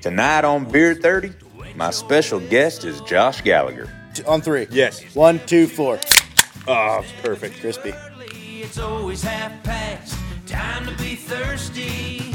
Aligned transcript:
Tonight 0.00 0.44
on 0.44 0.64
Beer 0.64 0.94
30, 0.94 1.32
my 1.76 1.90
special 1.90 2.40
guest 2.40 2.84
is 2.84 3.00
Josh 3.02 3.40
Gallagher. 3.42 3.88
On 4.26 4.40
three. 4.40 4.66
Yes. 4.70 5.14
One, 5.14 5.40
two, 5.46 5.66
four. 5.66 5.98
Oh, 6.68 7.00
it's 7.02 7.12
perfect. 7.22 7.60
Crispy. 7.60 7.94
It's 8.60 8.78
always 8.78 9.22
half 9.22 9.62
past. 9.62 10.18
Time 10.46 10.86
to 10.86 11.02
be 11.02 11.14
thirsty. 11.14 12.34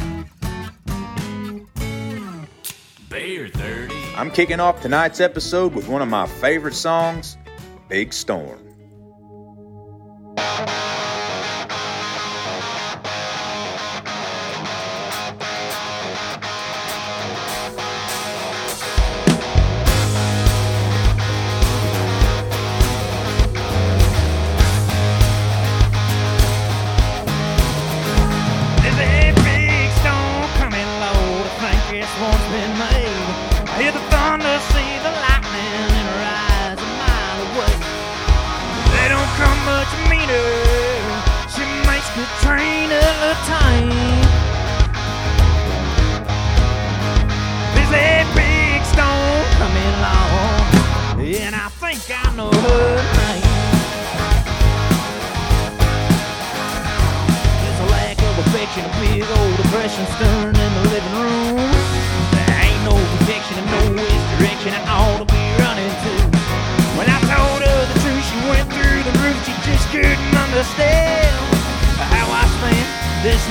Beer 3.09 3.47
30. 3.47 3.95
I'm 4.15 4.31
kicking 4.31 4.59
off 4.59 4.81
tonight's 4.81 5.19
episode 5.19 5.73
with 5.73 5.87
one 5.87 6.01
of 6.01 6.07
my 6.07 6.25
favorite 6.27 6.73
songs, 6.73 7.37
Big 7.89 8.11
Storm. 8.11 8.66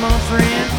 This 0.08 0.30
month's 0.30 0.75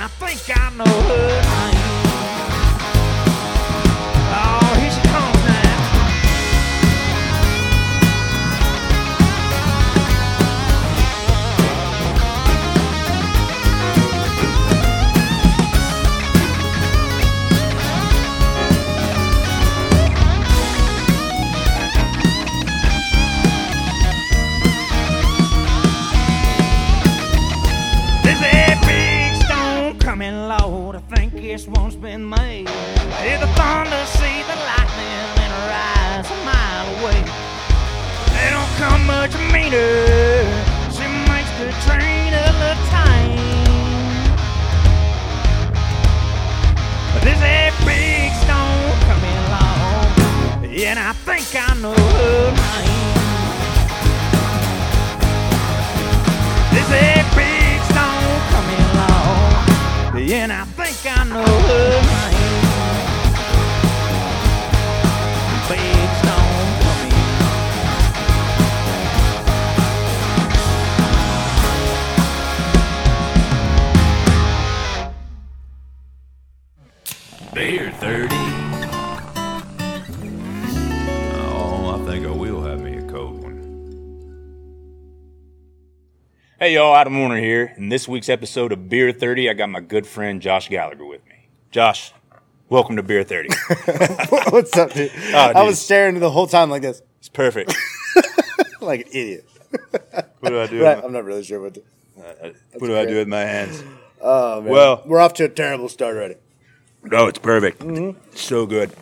I 0.00 0.06
think 0.06 0.56
I 0.56 0.70
know 0.76 0.84
her 0.84 1.37
and 60.48 60.52
I 60.52 60.64
think 60.64 60.96
I 61.04 61.24
know 61.24 61.42
her 61.42 62.02
name. 62.02 62.48
Storm 66.18 66.70
coming. 66.84 67.14
Beer 77.54 77.90
30. 77.92 78.57
Hey, 86.58 86.74
y'all, 86.74 86.94
Adam 86.96 87.18
Warner 87.18 87.38
here. 87.38 87.72
In 87.76 87.88
this 87.88 88.08
week's 88.08 88.28
episode 88.28 88.72
of 88.72 88.88
Beer 88.88 89.12
30, 89.12 89.48
I 89.48 89.52
got 89.52 89.68
my 89.70 89.80
good 89.80 90.06
friend 90.06 90.42
Josh 90.42 90.68
Gallagher 90.68 91.04
with 91.04 91.24
me. 91.26 91.46
Josh, 91.70 92.12
welcome 92.68 92.96
to 92.96 93.02
Beer 93.02 93.22
30. 93.22 93.48
What's 94.50 94.76
up, 94.76 94.92
dude? 94.92 95.12
Oh, 95.32 95.38
I 95.38 95.52
dude. 95.52 95.66
was 95.66 95.80
staring 95.80 96.18
the 96.18 96.30
whole 96.30 96.48
time 96.48 96.68
like 96.70 96.82
this, 96.82 97.00
it's 97.20 97.28
perfect. 97.28 97.74
like 98.80 99.02
an 99.02 99.06
idiot. 99.12 99.48
What 100.40 100.50
do 100.50 100.60
I 100.60 100.66
do? 100.66 100.82
Right, 100.82 100.96
with 100.96 101.04
I'm 101.04 101.12
not 101.12 101.24
really 101.24 101.44
sure 101.44 101.60
what 101.60 101.74
to. 101.74 101.82
Uh, 102.18 102.22
uh, 102.22 102.26
my, 102.42 102.52
what 102.78 102.86
do 102.88 102.98
I 102.98 103.06
do 103.06 103.16
with 103.16 103.28
my 103.28 103.40
hands? 103.40 103.82
Oh, 104.20 104.60
man. 104.60 104.72
Well- 104.72 105.02
we're 105.06 105.20
off 105.20 105.34
to 105.34 105.44
a 105.44 105.48
terrible 105.48 105.88
start 105.88 106.16
already. 106.16 106.34
No, 107.04 107.28
it's 107.28 107.38
perfect. 107.38 107.80
Mm-hmm. 107.80 108.18
So 108.34 108.66
good. 108.66 108.92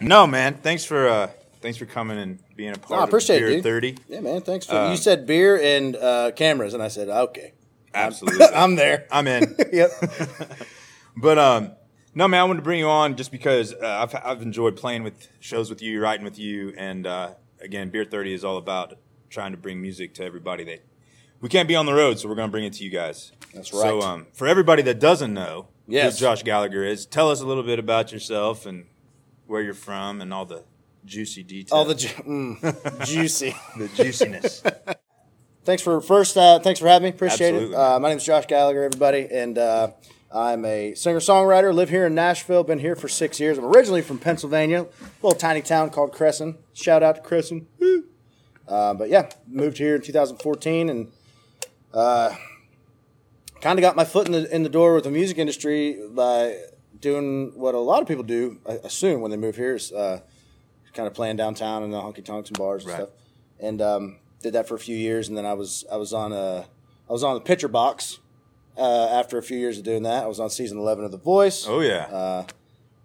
No, 0.00 0.26
man. 0.26 0.54
Thanks 0.54 0.84
for 0.84 1.08
uh, 1.08 1.30
thanks 1.68 1.76
for 1.76 1.84
coming 1.84 2.16
and 2.18 2.38
being 2.56 2.72
a 2.74 2.78
part 2.78 3.02
I 3.02 3.04
appreciate 3.04 3.42
of 3.42 3.50
it, 3.50 3.62
Beer 3.62 3.78
dude. 3.80 3.98
30. 3.98 4.14
Yeah, 4.14 4.20
man. 4.20 4.40
Thanks 4.40 4.64
for. 4.64 4.74
Um, 4.74 4.90
you 4.90 4.96
said 4.96 5.26
beer 5.26 5.60
and 5.60 5.96
uh, 5.96 6.30
cameras, 6.34 6.72
and 6.72 6.82
I 6.82 6.88
said 6.88 7.10
okay. 7.10 7.52
Absolutely. 7.92 8.46
I'm 8.54 8.74
there. 8.74 9.06
I'm 9.12 9.26
in. 9.26 9.54
yep. 9.72 9.90
But 11.20 11.36
um, 11.36 11.72
no, 12.14 12.28
man, 12.28 12.40
I 12.40 12.44
wanted 12.44 12.60
to 12.60 12.62
bring 12.62 12.78
you 12.78 12.88
on 12.88 13.16
just 13.16 13.32
because 13.32 13.74
uh, 13.74 14.06
I've 14.08 14.14
I've 14.24 14.40
enjoyed 14.40 14.76
playing 14.76 15.02
with 15.02 15.28
shows 15.40 15.68
with 15.68 15.82
you, 15.82 16.00
writing 16.00 16.24
with 16.24 16.38
you, 16.38 16.72
and 16.78 17.06
uh, 17.08 17.30
again, 17.60 17.90
Beer 17.90 18.04
Thirty 18.04 18.32
is 18.32 18.44
all 18.44 18.56
about 18.56 18.94
trying 19.28 19.50
to 19.50 19.58
bring 19.58 19.82
music 19.82 20.14
to 20.14 20.24
everybody 20.24 20.62
that 20.64 20.84
we 21.40 21.48
can't 21.48 21.66
be 21.68 21.74
on 21.74 21.86
the 21.86 21.92
road, 21.92 22.18
so 22.20 22.28
we're 22.28 22.36
going 22.36 22.48
to 22.48 22.52
bring 22.52 22.64
it 22.64 22.72
to 22.74 22.84
you 22.84 22.90
guys. 22.90 23.32
That's 23.52 23.70
So 23.72 23.98
right. 23.98 24.04
um, 24.08 24.26
for 24.32 24.46
everybody 24.46 24.80
that 24.82 25.00
doesn't 25.00 25.34
know 25.34 25.66
Yes. 25.88 26.18
who 26.18 26.24
Josh 26.26 26.44
Gallagher 26.44 26.84
is, 26.84 27.04
tell 27.04 27.30
us 27.32 27.40
a 27.40 27.46
little 27.46 27.64
bit 27.64 27.78
about 27.80 28.12
yourself 28.12 28.64
and 28.64 28.86
where 29.48 29.60
you're 29.60 29.74
from 29.74 30.20
and 30.20 30.32
all 30.32 30.44
the 30.46 30.62
juicy 31.08 31.42
details. 31.42 31.72
All 31.72 31.84
the 31.84 31.94
ju- 31.94 32.08
mm, 32.08 33.04
juicy. 33.06 33.56
the 33.76 33.88
juiciness. 33.88 34.62
Thanks 35.64 35.82
for 35.82 36.00
first. 36.00 36.34
Uh, 36.36 36.58
thanks 36.60 36.80
for 36.80 36.88
having 36.88 37.04
me. 37.04 37.10
Appreciate 37.10 37.48
Absolutely. 37.52 37.74
it. 37.74 37.78
Uh, 37.78 38.00
my 38.00 38.08
name 38.08 38.16
is 38.16 38.24
Josh 38.24 38.46
Gallagher, 38.46 38.84
everybody, 38.84 39.28
and 39.30 39.58
uh, 39.58 39.90
I'm 40.32 40.64
a 40.64 40.94
singer 40.94 41.18
songwriter. 41.18 41.74
Live 41.74 41.90
here 41.90 42.06
in 42.06 42.14
Nashville. 42.14 42.64
Been 42.64 42.78
here 42.78 42.96
for 42.96 43.06
six 43.06 43.38
years. 43.38 43.58
I'm 43.58 43.66
originally 43.66 44.00
from 44.00 44.18
Pennsylvania, 44.18 44.84
a 44.84 44.86
little 45.22 45.38
tiny 45.38 45.60
town 45.60 45.90
called 45.90 46.12
Crescent. 46.12 46.56
Shout 46.72 47.02
out 47.02 47.16
to 47.16 47.20
Crescent. 47.20 47.68
Woo. 47.78 48.04
Uh, 48.66 48.94
but 48.94 49.10
yeah, 49.10 49.28
moved 49.46 49.76
here 49.76 49.96
in 49.96 50.00
2014 50.00 50.88
and 50.88 51.12
uh, 51.92 52.34
kind 53.60 53.78
of 53.78 53.82
got 53.82 53.94
my 53.94 54.06
foot 54.06 54.26
in 54.26 54.32
the 54.32 54.54
in 54.54 54.62
the 54.62 54.68
door 54.70 54.94
with 54.94 55.04
the 55.04 55.10
music 55.10 55.36
industry 55.36 55.98
by 56.12 56.56
doing 56.98 57.52
what 57.56 57.74
a 57.74 57.78
lot 57.78 58.00
of 58.00 58.08
people 58.08 58.24
do. 58.24 58.58
I 58.66 58.72
assume 58.84 59.20
when 59.20 59.30
they 59.30 59.36
move 59.36 59.56
here 59.56 59.74
is 59.74 59.92
uh, 59.92 60.20
kind 60.98 61.06
of 61.06 61.14
playing 61.14 61.36
downtown 61.36 61.84
in 61.84 61.92
the 61.92 61.96
honky 62.00 62.24
tonks 62.24 62.48
and 62.50 62.58
bars 62.58 62.82
and 62.82 62.90
Right. 62.92 62.98
stuff. 63.02 63.10
And 63.60 63.80
um, 63.80 64.16
did 64.42 64.52
that 64.54 64.66
for 64.66 64.74
a 64.74 64.78
few 64.80 64.96
years, 64.96 65.28
and 65.28 65.38
then 65.38 65.46
I 65.46 65.54
was 65.54 65.84
I 65.90 65.96
was 65.96 66.12
on 66.12 66.32
a 66.32 66.66
I 67.08 67.12
was 67.12 67.22
on 67.22 67.34
the 67.34 67.40
pitcher 67.40 67.68
box. 67.68 68.18
Uh, 68.76 69.06
after 69.20 69.38
a 69.38 69.42
few 69.42 69.58
years 69.58 69.78
of 69.78 69.84
doing 69.84 70.02
that, 70.04 70.24
I 70.24 70.26
was 70.26 70.38
on 70.40 70.50
season 70.50 70.76
eleven 70.78 71.04
of 71.04 71.10
The 71.12 71.18
Voice. 71.18 71.66
Oh 71.68 71.80
yeah. 71.80 72.04
Uh, 72.20 72.44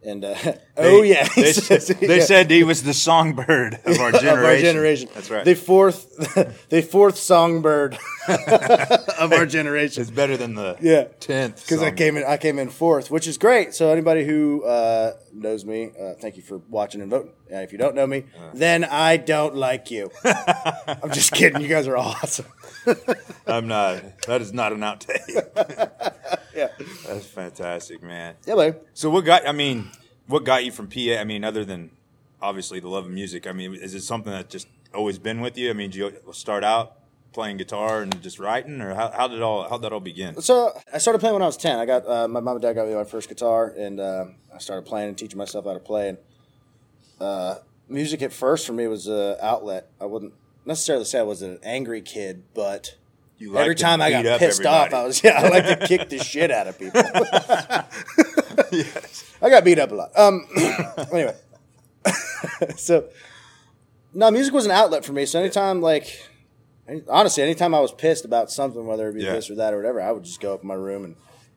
and 0.05 0.25
uh, 0.25 0.33
They- 0.43 0.57
oh 0.77 1.01
yeah, 1.03 1.27
They, 1.35 1.51
they 2.07 2.17
Yeah. 2.17 2.23
said 2.25 2.51
he 2.51 2.63
was 2.63 2.81
the 2.83 2.93
songbird 2.93 3.79
of 3.85 3.99
our 3.99 4.11
generation. 4.11 4.27
Of 4.37 4.43
our 4.45 4.57
generation. 4.59 5.09
That's 5.15 5.29
right. 5.29 5.45
The 5.45 5.55
fourth, 5.55 6.69
the 6.69 6.81
fourth 6.81 7.17
songbird 7.17 7.97
of 8.27 9.31
our 9.33 9.45
generation. 9.45 10.01
it's 10.01 10.11
better 10.11 10.35
than 10.37 10.55
the 10.55 10.77
Yeah, 10.81 11.05
tenth. 11.19 11.61
because 11.63 11.81
I 11.81 11.91
came 11.91 12.17
in, 12.17 12.23
I 12.25 12.37
came 12.37 12.59
in 12.59 12.69
fourth, 12.69 13.09
which 13.09 13.27
is 13.27 13.37
great. 13.37 13.73
So 13.73 13.89
anybody 13.91 14.25
who 14.25 14.63
uh, 14.65 15.13
knows 15.33 15.65
me, 15.65 15.91
uh, 15.99 16.13
thank 16.13 16.37
you 16.37 16.43
for 16.43 16.57
watching 16.69 17.01
and 17.01 17.09
voting. 17.09 17.31
Uh, 17.51 17.57
if 17.57 17.71
you 17.71 17.77
don't 17.77 17.95
know 17.95 18.07
me, 18.07 18.25
then 18.53 18.83
I 18.83 19.17
don't 19.17 19.55
like 19.55 19.91
you. 19.91 20.11
I'm 20.23 21.11
just 21.11 21.31
kidding. 21.31 21.61
You 21.61 21.67
guys 21.67 21.87
are 21.87 21.97
awesome. 21.97 22.45
I'm 23.47 23.67
not. 23.67 24.21
That 24.27 24.41
is 24.41 24.53
not 24.53 24.71
an 24.73 24.79
outtake. 24.79 26.19
Yeah, 26.55 26.67
That's 27.07 27.25
fantastic, 27.25 28.03
man. 28.03 28.35
yeah, 28.45 28.53
babe. 28.53 28.75
So 28.93 29.09
what 29.09 29.25
got? 29.25 29.47
I 29.47 29.53
mean, 29.53 29.89
what 30.27 30.43
got 30.43 30.63
you 30.63 30.71
from 30.71 30.87
PA? 30.87 31.15
I 31.19 31.23
mean, 31.23 31.43
other 31.43 31.65
than 31.65 31.89
obviously 32.43 32.79
the 32.79 32.89
love 32.89 33.05
of 33.05 33.11
music. 33.11 33.47
I 33.47 33.53
mean, 33.53 33.73
is 33.73 33.95
it 33.95 34.01
something 34.01 34.31
that 34.31 34.49
just 34.49 34.67
always 34.93 35.17
been 35.17 35.41
with 35.41 35.57
you? 35.57 35.71
I 35.71 35.73
mean, 35.73 35.89
did 35.89 35.97
you 35.97 36.33
start 36.33 36.63
out 36.63 36.97
playing 37.33 37.57
guitar 37.57 38.01
and 38.01 38.21
just 38.21 38.39
writing, 38.39 38.79
or 38.81 38.93
how, 38.93 39.11
how 39.11 39.27
did 39.27 39.41
all 39.41 39.63
how 39.63 39.77
did 39.77 39.83
that 39.83 39.93
all 39.93 39.99
begin? 39.99 40.41
So 40.41 40.71
I 40.93 40.97
started 40.99 41.19
playing 41.19 41.33
when 41.33 41.41
I 41.41 41.47
was 41.47 41.57
ten. 41.57 41.79
I 41.79 41.85
got 41.85 42.07
uh, 42.07 42.27
my 42.27 42.39
mom 42.39 42.55
and 42.55 42.61
dad 42.61 42.73
got 42.73 42.87
me 42.87 42.95
my 42.95 43.03
first 43.03 43.27
guitar, 43.29 43.73
and 43.77 43.99
uh, 43.99 44.25
I 44.53 44.59
started 44.59 44.85
playing 44.85 45.09
and 45.09 45.17
teaching 45.17 45.37
myself 45.37 45.65
how 45.65 45.73
to 45.73 45.79
play. 45.79 46.09
And 46.09 46.17
uh, 47.19 47.55
music 47.89 48.21
at 48.21 48.31
first 48.33 48.65
for 48.67 48.73
me 48.73 48.87
was 48.87 49.07
an 49.07 49.35
outlet. 49.41 49.89
I 49.99 50.05
wouldn't 50.05 50.33
necessarily 50.65 51.05
say 51.05 51.19
I 51.19 51.23
was 51.23 51.41
an 51.41 51.59
angry 51.63 52.01
kid, 52.01 52.43
but 52.53 52.95
You 53.37 53.51
like 53.51 53.61
every 53.63 53.75
time 53.75 54.01
I 54.01 54.11
got 54.11 54.39
pissed 54.39 54.61
everybody. 54.61 54.93
off, 54.95 55.01
I 55.01 55.05
was 55.05 55.23
yeah, 55.23 55.41
I 55.41 55.47
like 55.49 55.79
to 55.79 55.87
kick 55.87 56.09
the 56.09 56.19
shit 56.19 56.51
out 56.51 56.67
of 56.67 56.77
people. 56.79 57.01
yes. 58.71 59.23
I 59.41 59.49
got 59.49 59.63
beat 59.65 59.79
up 59.79 59.91
a 59.91 59.95
lot. 59.95 60.17
Um, 60.17 60.45
anyway, 61.11 61.35
so 62.77 63.09
no, 64.13 64.29
music 64.31 64.53
was 64.53 64.65
an 64.65 64.71
outlet 64.71 65.03
for 65.03 65.11
me. 65.13 65.25
So 65.25 65.39
anytime, 65.39 65.81
like, 65.81 66.29
honestly, 67.09 67.43
anytime 67.43 67.73
I 67.73 67.79
was 67.79 67.91
pissed 67.91 68.25
about 68.25 68.51
something, 68.51 68.85
whether 68.85 69.09
it 69.09 69.13
be 69.13 69.21
Yeah. 69.23 69.33
this 69.33 69.49
or 69.49 69.55
that 69.55 69.73
or 69.73 69.77
whatever, 69.77 70.01
I 70.01 70.11
would 70.11 70.23
just 70.23 70.39
go 70.41 70.53
up 70.53 70.61
in 70.61 70.67
my 70.67 70.73
room 70.75 71.03
and 71.05 71.15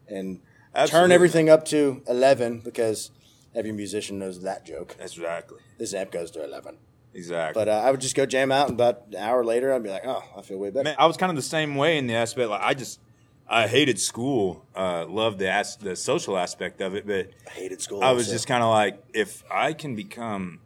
and 0.08 0.40
turn 0.88 1.10
everything 1.10 1.48
up 1.48 1.64
to 1.66 2.02
eleven 2.08 2.60
because 2.60 3.10
every 3.54 3.72
musician 3.72 4.18
knows 4.18 4.42
that 4.42 4.64
joke. 4.64 4.94
Exactly. 5.00 5.58
This 5.78 5.94
amp 5.94 6.10
goes 6.12 6.30
to 6.32 6.44
eleven. 6.44 6.76
Exactly. 7.14 7.58
But 7.60 7.68
uh, 7.68 7.72
I 7.82 7.90
would 7.90 8.00
just 8.02 8.14
go 8.14 8.26
jam 8.26 8.52
out, 8.52 8.68
and 8.68 8.78
about 8.78 9.04
an 9.08 9.16
hour 9.16 9.42
later, 9.44 9.72
I'd 9.72 9.82
be 9.82 9.88
like, 9.88 10.02
"Oh, 10.04 10.22
I 10.36 10.42
feel 10.42 10.58
way 10.58 10.70
better." 10.70 10.84
Man, 10.84 10.96
I 10.98 11.06
was 11.06 11.16
kind 11.16 11.30
of 11.30 11.36
the 11.36 11.42
same 11.42 11.74
way 11.76 11.96
in 11.98 12.06
the 12.06 12.14
aspect. 12.14 12.50
Like 12.50 12.60
I 12.62 12.74
just, 12.74 13.00
I 13.48 13.66
hated 13.68 13.98
school. 13.98 14.64
Uh, 14.76 15.06
loved 15.06 15.38
the 15.38 15.50
as- 15.50 15.76
the 15.76 15.96
social 15.96 16.36
aspect 16.36 16.80
of 16.82 16.94
it, 16.94 17.06
but 17.06 17.30
I 17.46 17.50
hated 17.50 17.80
school. 17.80 18.04
I 18.04 18.12
was 18.12 18.28
just 18.28 18.46
kind 18.46 18.62
of 18.62 18.68
like, 18.68 19.02
if 19.14 19.42
I 19.50 19.72
can 19.72 19.96
become 19.96 20.60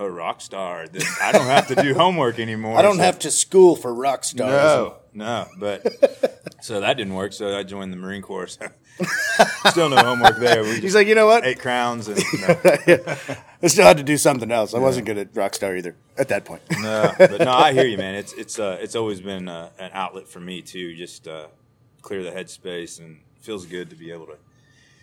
a 0.00 0.10
rock 0.10 0.40
star, 0.40 0.86
then 0.88 1.02
I 1.22 1.32
don't 1.32 1.46
have 1.46 1.66
to 1.68 1.74
do 1.74 1.94
homework 2.02 2.38
anymore. 2.38 2.78
I 2.78 2.82
don't 2.82 2.96
So- 2.96 3.02
have 3.02 3.18
to 3.20 3.30
school 3.30 3.76
for 3.76 3.92
rock 3.94 4.24
stars. 4.24 4.50
No, 4.52 4.96
no, 5.12 5.46
but 5.58 5.82
so 6.62 6.80
that 6.80 6.96
didn't 6.96 7.14
work. 7.14 7.32
So 7.32 7.56
I 7.56 7.62
joined 7.62 7.92
the 7.92 7.96
Marine 7.96 8.22
Corps. 8.22 8.46
So 8.48 8.66
still 9.70 9.88
no 9.88 9.96
homework 9.96 10.36
there. 10.38 10.62
We 10.62 10.80
He's 10.80 10.94
like, 10.94 11.06
you 11.06 11.14
know 11.14 11.26
what? 11.26 11.44
Eight 11.46 11.58
crowns 11.58 12.06
and 12.08 12.18
no, 12.18 13.16
I 13.62 13.66
still 13.66 13.86
had 13.86 13.96
to 13.96 14.02
do 14.02 14.16
something 14.16 14.50
else. 14.50 14.74
I 14.74 14.78
wasn't 14.78 15.06
good 15.06 15.18
at 15.18 15.32
Rockstar 15.32 15.76
either 15.78 15.96
at 16.18 16.28
that 16.28 16.44
point. 16.44 16.62
no, 16.82 17.12
but 17.18 17.40
no, 17.40 17.50
I 17.52 17.72
hear 17.72 17.86
you, 17.86 17.96
man. 17.98 18.14
It's 18.14 18.32
it's 18.34 18.58
uh, 18.58 18.78
it's 18.80 18.94
always 18.94 19.20
been 19.20 19.48
uh, 19.48 19.70
an 19.78 19.90
outlet 19.94 20.28
for 20.28 20.40
me 20.40 20.60
too. 20.62 20.94
Just 20.96 21.26
uh, 21.28 21.46
clear 22.02 22.22
the 22.22 22.30
headspace 22.30 22.98
and 23.00 23.20
feels 23.40 23.64
good 23.66 23.88
to 23.90 23.96
be 23.96 24.10
able 24.12 24.26
to 24.26 24.36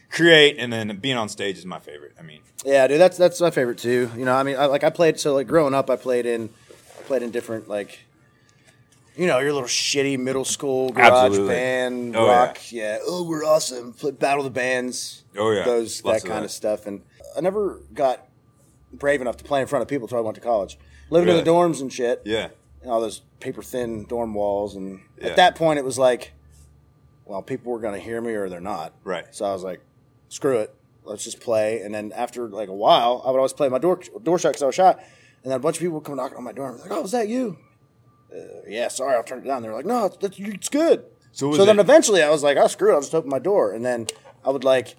create. 0.10 0.58
And 0.60 0.72
then 0.72 0.96
being 0.98 1.18
on 1.18 1.30
stage 1.30 1.58
is 1.58 1.66
my 1.66 1.80
favorite. 1.80 2.14
I 2.20 2.24
mean, 2.24 2.42
Yeah, 2.66 2.88
dude, 2.88 3.00
that's 3.00 3.18
that's 3.18 3.40
my 3.42 3.52
favorite 3.52 3.78
too. 3.78 4.10
You 4.16 4.26
know, 4.26 4.34
I 4.36 4.44
mean, 4.44 4.56
I, 4.58 4.66
like 4.66 4.84
I 4.84 4.90
played 4.90 5.20
so 5.20 5.34
like 5.34 5.48
growing 5.48 5.74
up, 5.74 5.90
I 5.90 5.96
played 5.96 6.26
in, 6.26 6.50
I 7.00 7.04
played 7.04 7.22
in 7.24 7.32
different 7.32 7.68
like, 7.68 8.00
you 9.16 9.28
know, 9.28 9.40
your 9.40 9.54
little 9.54 9.68
shitty 9.68 10.18
middle 10.20 10.46
school 10.46 10.90
garage 10.92 11.12
Absolutely. 11.26 11.56
band 11.56 12.16
Oh, 12.16 12.28
rock. 12.28 12.72
Yeah. 12.72 13.00
oh, 13.06 13.24
we're 13.28 13.44
awesome. 13.44 13.94
Play 13.94 14.12
Battle 14.12 14.44
the 14.44 14.50
Bands. 14.50 15.24
Oh, 15.38 15.52
yeah. 15.52 15.64
those 15.64 16.04
Lots 16.04 16.22
that 16.24 16.28
of 16.28 16.32
kind 16.32 16.42
that. 16.44 16.46
of 16.46 16.52
stuff. 16.52 16.86
And 16.86 17.02
I 17.36 17.42
never 17.42 17.80
got 17.94 18.28
brave 18.94 19.22
enough 19.22 19.38
to 19.38 19.44
play 19.44 19.62
in 19.62 19.68
front 19.68 19.82
of 19.82 19.88
people 19.88 20.06
until 20.06 20.20
I 20.20 20.22
went 20.22 20.36
to 20.36 20.42
college. 20.42 20.78
Living 21.10 21.30
in 21.36 21.44
the 21.44 21.50
dorms 21.50 21.80
and 21.82 21.92
shit. 21.92 22.22
yeah, 22.26 22.50
and 22.82 22.92
all 22.92 23.00
those 23.00 23.22
paper 23.40 23.62
thin 23.64 24.06
dorm 24.06 24.34
walls. 24.34 24.76
And 24.76 25.00
Yeah. 25.20 25.28
at 25.30 25.36
that 25.38 25.56
point, 25.56 25.80
it 25.80 25.86
was 25.86 25.98
like, 25.98 26.34
well, 27.26 27.42
people 27.42 27.72
were 27.72 27.80
going 27.80 27.94
to 27.94 28.00
hear 28.00 28.20
me 28.22 28.34
or 28.34 28.50
they're 28.50 28.60
not. 28.60 28.94
Right. 29.04 29.26
So 29.34 29.46
I 29.46 29.54
was 29.54 29.64
like, 29.64 29.80
screw 30.30 30.58
it, 30.60 30.74
let's 31.04 31.24
just 31.24 31.40
play. 31.40 31.82
And 31.82 31.94
then 31.94 32.12
after 32.14 32.48
like 32.48 32.70
a 32.70 32.74
while, 32.74 33.22
I 33.26 33.32
would 33.32 33.38
always 33.38 33.54
play 33.54 33.70
my 33.70 33.80
door 33.80 34.00
door 34.24 34.40
shut 34.40 34.54
because 34.54 34.64
I 34.64 34.68
was 34.68 34.76
shot. 34.76 35.00
And 35.44 35.52
then 35.52 35.58
a 35.58 35.60
bunch 35.60 35.78
of 35.78 35.82
people 35.82 35.96
would 35.96 36.04
come 36.04 36.18
knocking 36.18 36.38
on 36.38 36.44
my 36.44 36.52
door. 36.52 36.68
and 36.68 36.74
I 36.74 36.76
was 36.76 36.90
like, 36.90 37.00
oh, 37.00 37.04
is 37.04 37.12
that 37.12 37.28
you? 37.28 37.58
Uh, 38.34 38.40
yeah, 38.68 38.90
sorry, 38.90 39.16
I'll 39.16 39.24
turn 39.24 39.40
it 39.40 39.46
down. 39.46 39.62
They're 39.62 39.74
like, 39.74 39.86
no, 39.86 40.06
it's, 40.06 40.18
it's, 40.40 40.70
good. 40.70 41.06
So 41.32 41.54
so 41.54 41.66
then 41.66 41.80
eventually 41.80 42.22
I 42.22 42.30
was 42.30 42.44
like, 42.44 42.58
oh, 42.58 42.68
screw 42.68 42.92
it, 42.92 42.96
I'll 42.96 43.02
just 43.02 43.16
open 43.16 43.30
my 43.30 43.40
door. 43.40 43.72
And 43.72 43.86
then 43.86 44.08
I 44.44 44.50
would 44.50 44.64
like, 44.64 44.96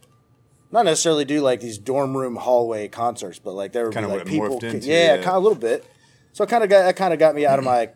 not 0.71 0.85
necessarily 0.85 1.25
do 1.25 1.41
like 1.41 1.61
these 1.61 1.79
dorm 1.79 2.17
room 2.17 2.37
hallway 2.37 2.89
concerts, 2.89 3.39
but 3.39 3.53
like 3.53 3.73
there 3.73 3.85
would 3.85 3.95
Kinda 3.95 4.09
be 4.09 4.15
like 4.15 4.25
what 4.25 4.33
it 4.33 4.41
morphed 4.41 4.73
people, 4.73 4.89
yeah, 4.89 5.17
yeah. 5.17 5.17
kind 5.17 5.29
of 5.29 5.35
a 5.37 5.41
little 5.41 5.59
bit. 5.59 5.85
So 6.33 6.45
it 6.45 6.51
kind 6.51 6.65
of 6.65 6.71
got 6.71 6.85
that 6.85 6.97
kind 6.97 7.13
of 7.13 7.19
got 7.19 7.35
me 7.35 7.45
out 7.45 7.59
of 7.59 7.65
my, 7.65 7.91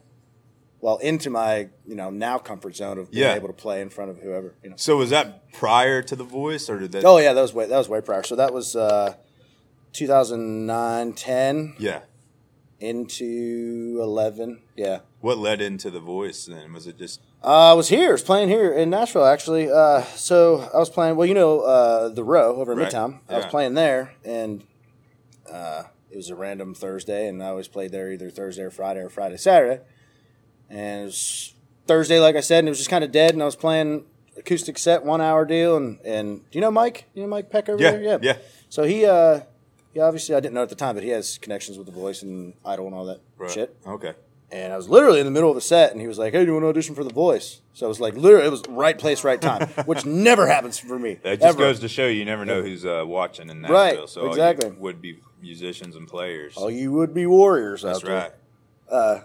well, 0.83 0.99
into 0.99 1.31
my 1.31 1.69
you 1.87 1.95
know 1.95 2.11
now 2.11 2.37
comfort 2.39 2.77
zone 2.77 2.99
of 2.99 3.11
being 3.11 3.23
Yeah. 3.23 3.35
able 3.37 3.47
to 3.49 3.55
play 3.55 3.81
in 3.81 3.89
front 3.89 4.11
of 4.11 4.19
whoever. 4.19 4.53
You 4.63 4.71
know. 4.71 4.77
So 4.77 4.99
was 4.99 5.09
that 5.11 5.51
prior 5.53 6.03
to 6.03 6.15
the 6.15 6.25
voice, 6.25 6.69
or 6.69 6.79
did 6.79 6.93
that? 6.93 7.05
Oh 7.07 7.17
yeah, 7.17 7.33
that 7.33 7.41
was 7.41 7.55
way 7.55 7.67
that 7.67 7.79
was 7.79 7.89
way 7.89 8.01
prior. 8.03 8.23
So 8.25 8.37
that 8.37 8.53
was 8.53 8.77
uh, 8.77 9.15
2009, 9.95 11.13
10 11.15 11.75
yeah. 11.79 12.01
into 12.81 13.99
11. 14.03 14.61
Yeah. 14.77 15.01
What 15.21 15.39
led 15.39 15.61
into 15.61 15.91
the 15.91 16.01
voice? 16.01 16.47
Then 16.47 16.73
was 16.73 16.87
it 16.87 16.99
just 16.99 17.21
Uh, 17.45 17.71
I 17.71 17.73
was 17.75 17.89
here. 17.89 18.09
I 18.11 18.13
was 18.13 18.23
playing 18.23 18.49
here 18.49 18.73
in 18.73 18.91
Nashville, 18.91 19.25
actually. 19.25 19.71
Uh, 19.71 20.03
so 20.17 20.69
I 20.75 20.79
was 20.79 20.91
playing. 20.91 21.17
Well, 21.17 21.27
you 21.27 21.35
know, 21.35 21.61
uh, 21.61 22.09
the 22.09 22.25
Row 22.25 22.57
over 22.57 22.73
in 22.73 22.79
Right. 22.79 22.91
Midtown. 22.93 23.21
I 23.29 23.37
was 23.37 23.47
playing 23.47 23.75
there, 23.75 24.15
and 24.25 24.65
uh, 25.51 25.85
it 26.11 26.17
was 26.17 26.31
a 26.31 26.35
random 26.37 26.75
Thursday, 26.75 27.29
and 27.29 27.43
I 27.43 27.49
always 27.49 27.69
played 27.69 27.91
there 27.93 28.11
either 28.13 28.31
Thursday 28.31 28.63
or 28.63 28.71
Friday 28.71 29.01
or 29.01 29.09
Friday 29.09 29.37
Saturday. 29.37 29.81
And 30.71 31.03
it 31.03 31.05
was 31.05 31.55
Thursday, 31.87 32.19
like 32.19 32.37
I 32.37 32.41
said, 32.41 32.61
and 32.61 32.69
it 32.69 32.71
was 32.71 32.79
just 32.79 32.91
kind 32.91 33.05
of 33.05 33.13
dead. 33.13 33.33
And 33.33 33.43
I 33.43 33.47
was 33.47 33.57
playing 33.57 34.05
acoustic 34.37 34.79
set, 34.79 35.05
one 35.05 35.21
hour 35.21 35.45
deal. 35.45 35.77
And 35.77 35.99
and 36.05 36.51
do 36.51 36.59
you 36.59 36.61
know 36.61 36.71
Mike? 36.71 37.07
You 37.15 37.23
know 37.23 37.29
Mike 37.29 37.51
Peck 37.51 37.69
over 37.69 37.83
yeah 37.83 37.91
there? 37.93 38.03
Yeah, 38.03 38.19
yeah 38.23 38.37
So 38.69 38.85
he, 38.85 39.05
uh, 39.05 39.41
yeah, 39.95 40.05
obviously 40.05 40.35
I 40.35 40.41
didn't 40.41 40.55
know 40.55 40.63
at 40.63 40.69
the 40.71 40.75
time, 40.75 40.95
but 40.95 41.05
he 41.05 41.11
has 41.11 41.39
connections 41.39 41.77
with 41.77 41.87
the 41.87 41.93
Voice 41.93 42.23
and 42.23 42.55
Idol 42.65 42.87
and 42.87 42.95
all 42.95 43.05
that 43.07 43.21
right. 43.37 43.51
shit. 43.51 43.77
Okay. 43.87 44.15
And 44.51 44.71
I 44.71 44.77
was 44.77 44.87
literally 44.87 45.19
in 45.19 45.25
the 45.25 45.33
middle 45.33 45.49
of 45.49 45.55
the 45.55 45.63
set, 45.63 45.93
and 45.93 46.01
he 46.01 46.07
was 46.07 46.19
like, 46.19 46.35
"Hey, 46.35 46.41
do 46.41 46.49
you 46.49 46.53
want 46.53 46.65
to 46.65 46.69
audition 46.69 46.95
for 46.95 47.05
The 47.05 47.13
Voice?" 47.13 47.63
So 47.73 47.87
I 47.87 47.89
was 47.89 48.01
like, 48.01 48.15
literally, 48.17 48.47
it 48.47 48.51
was 48.51 48.63
right 48.69 48.99
place, 48.99 49.25
right 49.25 49.41
time, 49.41 49.67
which 49.87 50.05
never 50.05 50.47
happens 50.47 50.79
for 50.79 50.99
me. 50.99 51.15
That 51.23 51.41
just 51.41 51.57
ever. 51.57 51.59
goes 51.59 51.81
to 51.81 51.89
show 51.89 52.07
you, 52.07 52.19
you 52.19 52.25
never 52.27 52.45
know 52.45 52.61
who's 52.61 52.85
uh, 52.85 53.03
watching 53.07 53.49
in 53.49 53.63
Nashville. 53.63 54.01
Right, 54.01 54.09
So 54.11 54.29
exactly. 54.29 54.71
would 54.73 55.01
be 55.01 55.21
musicians 55.41 55.97
and 55.97 56.07
players. 56.07 56.55
All 56.59 56.71
you 56.71 56.93
would 56.93 57.15
be 57.15 57.25
warriors 57.25 57.81
That's 57.81 58.05
right. 58.05 58.33
Uh, 58.93 59.21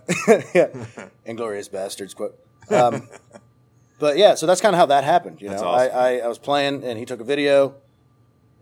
yeah. 0.56 0.68
Inglorious 1.26 1.68
bastards 1.68 2.14
quote. 2.14 2.40
Um, 2.72 3.10
but 4.00 4.18
yeah, 4.18 4.36
so 4.36 4.46
that's 4.46 4.62
kind 4.62 4.74
of 4.74 4.80
how 4.80 4.86
that 4.88 5.04
happened. 5.04 5.42
You 5.42 5.50
know, 5.50 5.56
awesome. 5.64 5.68
I, 5.68 5.90
I, 5.90 6.18
I 6.20 6.28
was 6.28 6.38
playing, 6.38 6.84
and 6.84 6.98
he 6.98 7.06
took 7.06 7.20
a 7.20 7.24
video 7.26 7.76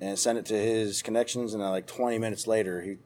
and 0.02 0.18
sent 0.18 0.38
it 0.40 0.46
to 0.48 0.58
his 0.58 1.02
connections, 1.02 1.54
and 1.54 1.62
then 1.62 1.70
like 1.70 1.86
20 1.88 2.18
minutes 2.18 2.48
later, 2.48 2.82
he 2.82 2.98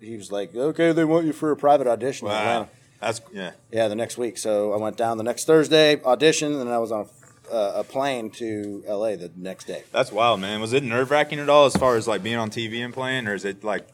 he 0.00 0.16
was 0.16 0.30
like, 0.32 0.54
"Okay, 0.54 0.92
they 0.92 1.04
want 1.04 1.26
you 1.26 1.32
for 1.32 1.50
a 1.50 1.56
private 1.56 1.86
audition." 1.86 2.26
in 2.28 2.32
Wow. 2.32 2.38
Atlanta. 2.38 2.68
That's 3.00 3.20
yeah. 3.32 3.52
Yeah, 3.72 3.88
the 3.88 3.94
next 3.96 4.16
week. 4.18 4.38
So 4.38 4.72
I 4.72 4.76
went 4.76 4.96
down 4.96 5.16
the 5.18 5.24
next 5.24 5.46
Thursday, 5.46 5.96
auditioned, 5.96 6.60
and 6.60 6.70
I 6.70 6.78
was 6.78 6.92
on 6.92 7.08
a, 7.50 7.54
uh, 7.54 7.72
a 7.76 7.84
plane 7.84 8.30
to 8.32 8.84
LA 8.86 9.16
the 9.16 9.30
next 9.36 9.64
day. 9.64 9.84
That's 9.90 10.12
wild, 10.12 10.40
man. 10.40 10.60
Was 10.60 10.72
it 10.72 10.82
nerve 10.84 11.10
wracking 11.10 11.38
at 11.40 11.48
all 11.48 11.66
as 11.66 11.74
far 11.76 11.96
as 11.96 12.06
like 12.06 12.22
being 12.22 12.36
on 12.36 12.50
TV 12.50 12.84
and 12.84 12.94
playing, 12.94 13.26
or 13.26 13.34
is 13.34 13.44
it 13.44 13.64
like 13.64 13.88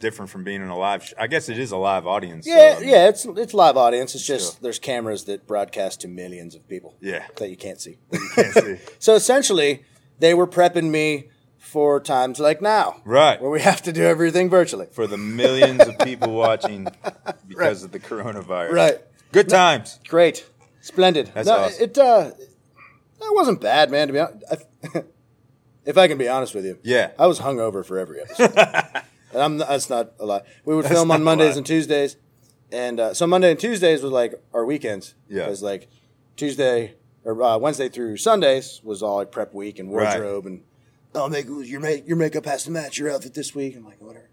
different 0.00 0.30
from 0.30 0.42
being 0.44 0.62
in 0.62 0.68
a 0.68 0.76
live. 0.76 1.04
Sh- 1.04 1.12
I 1.18 1.26
guess 1.28 1.48
it 1.48 1.58
is 1.58 1.70
a 1.72 1.76
live 1.76 2.06
audience. 2.06 2.46
so, 2.46 2.52
Yeah, 2.52 2.74
I 2.76 2.80
mean, 2.80 2.88
yeah, 2.88 3.08
it's 3.08 3.24
it's 3.24 3.54
live 3.54 3.76
audience. 3.76 4.14
It's 4.14 4.26
just 4.26 4.62
there's 4.62 4.78
cameras 4.78 5.24
that 5.24 5.46
broadcast 5.46 6.00
to 6.00 6.08
millions 6.08 6.54
of 6.54 6.66
people. 6.68 6.96
Yeah. 7.00 7.26
that 7.36 7.48
you 7.50 7.56
can't 7.56 7.80
see. 7.80 7.98
can't 8.34 8.52
see. 8.54 8.76
so 8.98 9.14
essentially, 9.14 9.84
they 10.18 10.34
were 10.34 10.46
prepping 10.46 10.90
me 10.90 11.28
for 11.58 12.00
times 12.00 12.40
like 12.40 12.60
now, 12.60 13.00
Right. 13.04 13.40
where 13.40 13.50
we 13.50 13.60
have 13.60 13.82
to 13.82 13.92
do 13.92 14.02
everything 14.02 14.48
virtually. 14.50 14.86
for 14.90 15.06
the 15.06 15.18
millions 15.18 15.86
of 15.86 15.98
people 16.00 16.32
watching 16.32 16.88
because 17.48 17.84
of 17.84 17.92
the 17.92 18.00
coronavirus. 18.00 18.72
Right. 18.72 18.98
Good 19.30 19.48
times. 19.48 20.00
Great, 20.08 20.44
splendid. 20.80 21.30
That's 21.34 21.46
no, 21.46 21.56
awesome. 21.58 21.84
it 21.84 21.96
uh, 21.98 22.30
that 23.20 23.32
wasn't 23.34 23.60
bad, 23.60 23.90
man. 23.90 24.08
To 24.08 24.12
be 24.14 24.18
honest, 24.18 24.44
I, 24.94 25.04
if 25.84 25.96
I 25.98 26.08
can 26.08 26.18
be 26.18 26.26
honest 26.28 26.54
with 26.54 26.64
you, 26.64 26.78
Yeah. 26.82 27.10
I 27.18 27.26
was 27.26 27.38
hungover 27.40 27.84
for 27.84 27.98
every 27.98 28.22
episode. 28.22 28.54
And 29.32 29.42
I'm 29.42 29.58
that's 29.58 29.90
not 29.90 30.12
a 30.18 30.26
lie. 30.26 30.42
We 30.64 30.74
would 30.74 30.86
film 30.86 31.08
not 31.08 31.14
on 31.16 31.20
a 31.22 31.24
Mondays 31.24 31.56
and 31.56 31.66
Tuesdays, 31.66 32.16
and 32.72 33.00
uh, 33.00 33.14
so 33.14 33.26
Monday 33.26 33.50
and 33.50 33.58
Tuesdays 33.60 34.02
was 34.02 34.12
like 34.12 34.34
our 34.52 34.64
weekends. 34.64 35.14
Yeah. 35.28 35.44
because 35.44 35.62
like 35.62 35.88
Tuesday 36.36 36.94
or 37.24 37.42
uh, 37.42 37.58
Wednesday 37.58 37.88
through 37.88 38.16
Sundays 38.16 38.80
was 38.82 39.02
all 39.02 39.16
like 39.16 39.30
prep 39.32 39.52
week 39.54 39.78
and 39.78 39.92
Right. 39.92 40.18
wardrobe 40.18 40.46
and. 40.46 40.62
Oh, 41.12 41.28
make 41.28 41.46
your 41.46 41.80
make 41.80 42.06
your 42.06 42.16
makeup 42.16 42.44
has 42.46 42.62
to 42.64 42.70
match 42.70 42.96
your 42.98 43.10
outfit 43.10 43.34
this 43.34 43.52
week. 43.52 43.74
I'm 43.76 43.84
like, 43.84 44.00
whatever. 44.00 44.30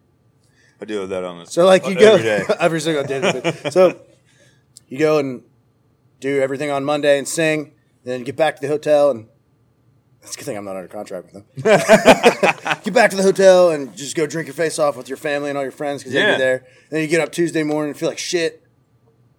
I 0.79 0.85
deal 0.85 1.01
with 1.01 1.09
that 1.09 1.23
on 1.23 1.39
this. 1.39 1.51
So 1.51 1.65
like 1.65 1.85
you 1.87 1.97
every 1.97 2.01
go 2.03 2.17
day. 2.19 2.43
every 2.59 2.79
single 2.81 3.03
day. 3.03 3.53
so 3.71 3.99
you 4.87 4.99
go 4.99 5.17
and 5.17 5.41
do 6.19 6.39
everything 6.39 6.69
on 6.69 6.85
Monday 6.85 7.17
and 7.17 7.27
sing, 7.27 7.73
then 8.03 8.23
get 8.23 8.35
back 8.35 8.57
to 8.57 8.61
the 8.61 8.67
hotel 8.67 9.09
and 9.09 9.27
that's 10.27 10.35
a 10.35 10.39
good 10.39 10.45
thing 10.45 10.57
I'm 10.57 10.65
not 10.65 10.75
under 10.75 10.87
contract 10.89 11.25
with 11.25 11.33
them. 11.33 11.45
get 12.83 12.93
back 12.93 13.09
to 13.11 13.15
the 13.15 13.23
hotel 13.23 13.71
and 13.71 13.95
just 13.95 14.15
go 14.15 14.27
drink 14.27 14.47
your 14.47 14.53
face 14.53 14.77
off 14.79 14.97
with 14.97 15.07
your 15.07 15.17
family 15.17 15.49
and 15.49 15.57
all 15.57 15.63
your 15.63 15.71
friends 15.71 16.01
because 16.01 16.13
they'll 16.13 16.21
Yeah. 16.27 16.33
be 16.35 16.39
there. 16.39 16.65
then 16.89 17.01
you 17.01 17.07
get 17.07 17.21
up 17.21 17.31
Tuesday 17.31 17.63
morning 17.63 17.89
and 17.91 17.97
feel 17.97 18.09
like 18.09 18.17
shit. 18.17 18.63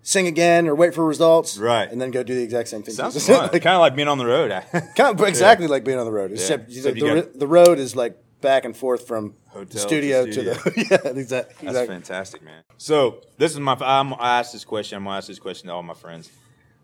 Sing 0.02 0.26
again 0.26 0.66
or 0.66 0.75
wait 0.75 0.95
for 0.95 1.04
results, 1.04 1.59
Right. 1.59 1.90
And 1.92 2.00
then 2.00 2.11
go 2.11 2.23
do 2.23 2.35
the 2.35 2.42
exact 2.42 2.68
same 2.68 2.83
thing. 2.83 2.95
Sounds 2.95 3.26
fun. 3.26 3.50
Like, 3.52 3.61
kind 3.62 3.75
of 3.75 3.80
like 3.80 3.95
being 3.95 4.09
on 4.09 4.16
the 4.16 4.25
road. 4.25 4.50
kind 4.97 5.21
of 5.21 5.26
exactly 5.28 5.66
like 5.66 5.85
being 5.85 5.99
on 5.99 6.07
the 6.07 6.12
road. 6.12 6.33
Except 6.33 6.73
So 6.73 6.90
the, 6.92 6.97
you 6.99 7.14
the, 7.14 7.23
got- 7.23 7.38
the 7.38 7.47
road 7.47 7.78
is 7.78 7.95
like 7.95 8.16
back 8.40 8.64
and 8.64 8.75
forth 8.75 9.07
from 9.07 9.35
Hotel 9.49 9.64
the 9.66 9.73
to 9.73 9.78
studio 9.78 10.25
to, 10.25 10.33
studio. 10.33 10.54
the 10.54 10.87
yeah, 10.90 11.11
exactly. 11.21 11.71
That's 11.71 11.87
fantastic, 11.88 12.42
man. 12.42 12.62
So 12.78 13.21
this 13.37 13.52
is 13.52 13.61
my. 13.61 13.76
I'm, 13.80 14.14
I 14.14 14.38
asked 14.38 14.54
this 14.54 14.64
question. 14.64 14.97
I'm 14.97 15.04
gonna 15.04 15.16
ask 15.18 15.26
this 15.28 15.40
question 15.40 15.66
to 15.68 15.75
all 15.75 15.83
my 15.83 15.95
friends. 15.95 16.30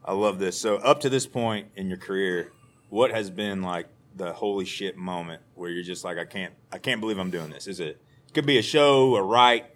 I 0.04 0.12
love 0.12 0.38
this. 0.38 0.60
So 0.60 0.76
up 0.76 1.00
to 1.00 1.08
this 1.08 1.26
point 1.26 1.68
in 1.76 1.88
your 1.88 1.96
career, 1.98 2.52
what 2.90 3.10
has 3.12 3.30
been 3.30 3.62
like 3.62 3.86
the 4.16 4.32
holy 4.32 4.64
shit 4.64 4.96
moment 4.96 5.42
where 5.54 5.70
you're 5.70 5.82
just 5.82 6.04
like, 6.04 6.18
I 6.18 6.24
can't, 6.24 6.54
I 6.72 6.78
can't 6.78 7.00
believe 7.00 7.18
I'm 7.18 7.30
doing 7.30 7.50
this? 7.50 7.66
Is 7.66 7.80
it? 7.80 8.00
it 8.28 8.34
could 8.34 8.46
be 8.46 8.58
a 8.58 8.62
show, 8.62 9.16
a 9.16 9.22
write, 9.22 9.66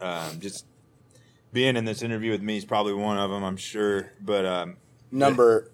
um, 0.00 0.40
just 0.40 0.64
being 1.52 1.76
in 1.76 1.84
this 1.84 2.02
interview 2.02 2.30
with 2.30 2.42
me 2.42 2.56
is 2.56 2.64
probably 2.64 2.94
one 2.94 3.18
of 3.18 3.30
them. 3.30 3.42
I'm 3.42 3.56
sure, 3.56 4.12
but 4.20 4.46
um, 4.46 4.76
Number 5.10 5.70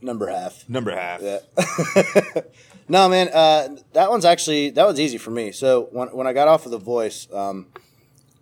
number 0.00 0.28
half. 0.28 0.68
number 0.68 0.90
half. 0.90 1.20
Yeah. 1.22 1.38
no, 2.88 3.08
man. 3.08 3.28
Uh, 3.28 3.76
that 3.92 4.10
one's 4.10 4.24
actually 4.24 4.70
that 4.70 4.86
was 4.86 4.98
easy 4.98 5.18
for 5.18 5.30
me. 5.30 5.52
So 5.52 5.88
when 5.92 6.08
when 6.08 6.26
I 6.26 6.32
got 6.32 6.48
off 6.48 6.64
of 6.64 6.70
the 6.72 6.78
Voice, 6.78 7.28
um, 7.32 7.66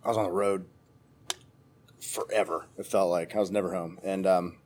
I 0.03 0.07
was 0.07 0.17
on 0.17 0.23
the 0.23 0.31
road 0.31 0.65
forever. 1.99 2.65
It 2.77 2.85
felt 2.85 3.09
like 3.09 3.35
I 3.35 3.39
was 3.39 3.51
never 3.51 3.73
home, 3.73 3.99
and 4.03 4.25
um, 4.25 4.57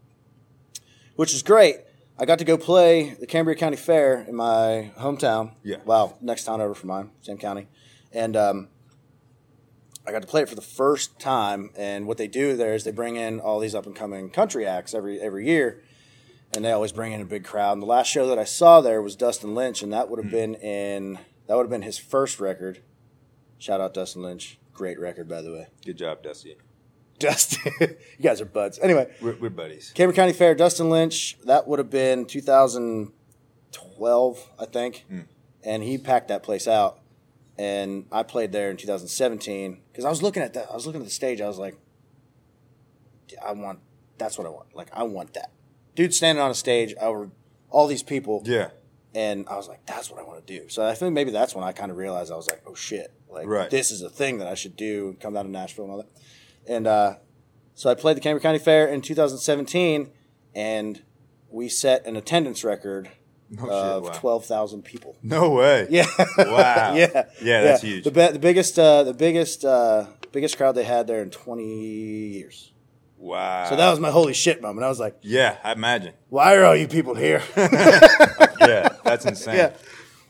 which 1.15 1.34
is 1.34 1.41
great. 1.41 1.77
I 2.19 2.25
got 2.25 2.39
to 2.39 2.45
go 2.45 2.57
play 2.57 3.15
the 3.19 3.27
Cambria 3.27 3.55
County 3.55 3.77
Fair 3.77 4.25
in 4.27 4.36
my 4.36 4.91
hometown. 4.97 5.53
Yeah. 5.63 5.77
Wow, 5.86 6.17
next 6.21 6.45
town 6.45 6.62
over 6.62 6.74
from 6.74 6.89
mine, 6.89 7.12
same 7.21 7.38
county, 7.38 7.67
and 8.12 8.36
um, 8.36 8.69
I 10.05 10.12
got 10.12 10.21
to 10.21 10.27
play 10.27 10.41
it 10.41 10.50
for 10.50 10.55
the 10.55 10.62
first 10.62 11.19
time. 11.19 11.69
And 11.77 12.07
what 12.07 12.17
they 12.17 12.27
do 12.27 12.55
there 12.55 12.74
is 12.74 12.83
they 12.83 12.91
bring 12.91 13.17
in 13.17 13.39
all 13.39 13.59
these 13.59 13.75
up 13.75 13.86
and 13.86 13.95
coming 13.95 14.29
country 14.29 14.65
acts 14.65 14.93
every 14.93 15.19
every 15.19 15.45
year 15.45 15.81
and 16.55 16.63
they 16.63 16.71
always 16.71 16.91
bring 16.91 17.12
in 17.12 17.21
a 17.21 17.25
big 17.25 17.43
crowd. 17.43 17.74
And 17.74 17.81
the 17.81 17.88
last 17.88 18.07
show 18.07 18.27
that 18.27 18.39
I 18.39 18.43
saw 18.43 18.81
there 18.81 19.01
was 19.01 19.15
Dustin 19.15 19.53
Lynch, 19.53 19.81
and 19.81 19.91
that 19.93 20.09
would 20.09 20.24
have 20.24 20.31
been 20.31 20.55
in 20.55 21.19
that 21.47 21.55
would 21.55 21.63
have 21.63 21.69
been 21.69 21.81
his 21.81 21.97
first 21.97 22.39
record. 22.39 22.81
Shout 23.57 23.81
out 23.81 23.93
Dustin 23.93 24.21
Lynch, 24.21 24.57
great 24.74 25.00
record 25.00 25.27
by 25.27 25.41
the 25.41 25.51
way. 25.51 25.67
Good 25.86 25.97
job, 25.97 26.24
Dusty. 26.24 26.57
Dustin, 27.19 27.71
you 27.79 27.95
guys 28.21 28.41
are 28.41 28.45
buds. 28.45 28.79
Anyway, 28.79 29.12
We're, 29.21 29.36
we're 29.36 29.50
buddies. 29.50 29.91
Cambria 29.95 30.15
County 30.15 30.33
Fair, 30.33 30.55
Dustin 30.55 30.89
Lynch. 30.89 31.38
That 31.45 31.67
would 31.67 31.79
have 31.79 31.89
been 31.89 32.25
2012, 32.25 34.50
I 34.59 34.65
think, 34.65 35.05
hmm. 35.09 35.21
and 35.63 35.83
he 35.83 35.97
packed 35.97 36.27
that 36.29 36.43
place 36.43 36.67
out. 36.67 37.00
And 37.57 38.05
I 38.12 38.24
played 38.24 38.51
there 38.51 38.69
in 38.69 38.77
2017 38.77 39.81
because 39.91 40.05
I 40.05 40.09
was 40.09 40.21
looking 40.21 40.43
at 40.43 40.53
that. 40.53 40.67
I 40.69 40.75
was 40.75 40.86
looking 40.86 41.01
at 41.01 41.05
the 41.05 41.12
stage. 41.12 41.41
I 41.41 41.47
was 41.47 41.57
like, 41.57 41.75
I 43.43 43.53
want. 43.53 43.79
That's 44.19 44.38
what 44.38 44.45
I 44.45 44.51
want. 44.51 44.75
Like 44.75 44.89
I 44.93 45.03
want 45.03 45.33
that. 45.33 45.51
Dude 45.95 46.13
standing 46.13 46.43
on 46.43 46.51
a 46.51 46.55
stage 46.55 46.93
over 47.01 47.31
all 47.71 47.88
these 47.88 48.03
people. 48.03 48.43
Yeah. 48.45 48.69
And 49.15 49.47
I 49.50 49.55
was 49.55 49.67
like, 49.67 49.83
that's 49.88 50.12
what 50.12 50.19
I 50.19 50.24
want 50.24 50.45
to 50.45 50.59
do. 50.59 50.69
So 50.69 50.86
I 50.86 50.93
think 50.93 51.13
maybe 51.13 51.31
that's 51.31 51.55
when 51.55 51.63
I 51.63 51.71
kind 51.71 51.89
of 51.89 51.97
realized 51.97 52.31
I 52.31 52.36
was 52.36 52.47
like, 52.47 52.62
oh 52.67 52.75
shit, 52.75 53.12
like 53.29 53.47
Right. 53.47 53.69
this 53.69 53.89
is 53.89 54.03
a 54.03 54.09
thing 54.09 54.38
that 54.38 54.47
I 54.47 54.53
should 54.53 54.75
do 54.75 55.17
come 55.19 55.33
down 55.33 55.45
to 55.45 55.51
Nashville 55.51 55.86
and 55.86 55.91
all 55.91 55.97
that. 55.97 56.09
And 56.67 56.88
uh, 56.88 57.15
so 57.75 57.89
I 57.89 57.95
played 57.95 58.17
the 58.17 58.21
Cambria 58.21 58.41
County 58.41 58.59
Fair 58.59 58.88
in 58.88 59.01
2017, 59.01 60.09
and 60.55 61.01
we 61.50 61.69
set 61.69 62.05
an 62.05 62.15
attendance 62.15 62.63
record 62.63 63.09
Oh, 63.62 63.69
of 64.00 64.03
wow. 64.03 64.12
12,000 64.12 64.81
people. 64.83 65.15
No 65.24 65.51
way. 65.51 65.88
Yeah. 65.89 66.05
Wow. 66.38 66.93
yeah. 66.95 67.24
Yeah, 67.41 67.62
that's 67.63 67.81
huge. 67.81 68.03
The, 68.03 68.12
be- 68.12 68.27
the 68.33 68.39
biggest, 68.39 68.77
uh, 68.77 69.03
the 69.03 69.13
biggest, 69.13 69.63
uh, 69.63 70.07
biggest 70.33 70.57
crowd 70.57 70.74
they 70.74 70.83
had 70.83 71.07
there 71.07 71.21
in 71.24 71.29
20 71.29 71.63
years. 71.63 72.74
Wow. 73.17 73.69
So 73.69 73.77
that 73.77 73.89
was 73.89 74.01
my 74.01 74.12
holy 74.12 74.33
shit 74.33 74.62
moment. 74.62 74.83
I 74.83 74.89
was 74.89 75.00
like, 75.00 75.15
Yeah, 75.21 75.55
I 75.63 75.71
imagine. 75.71 76.13
why 76.27 76.57
are 76.57 76.65
all 76.65 76.75
you 76.75 76.89
people 76.89 77.15
here? 77.15 77.41
yeah, 77.57 78.89
that's 79.05 79.25
insane. 79.25 79.55
Yeah. 79.55 79.74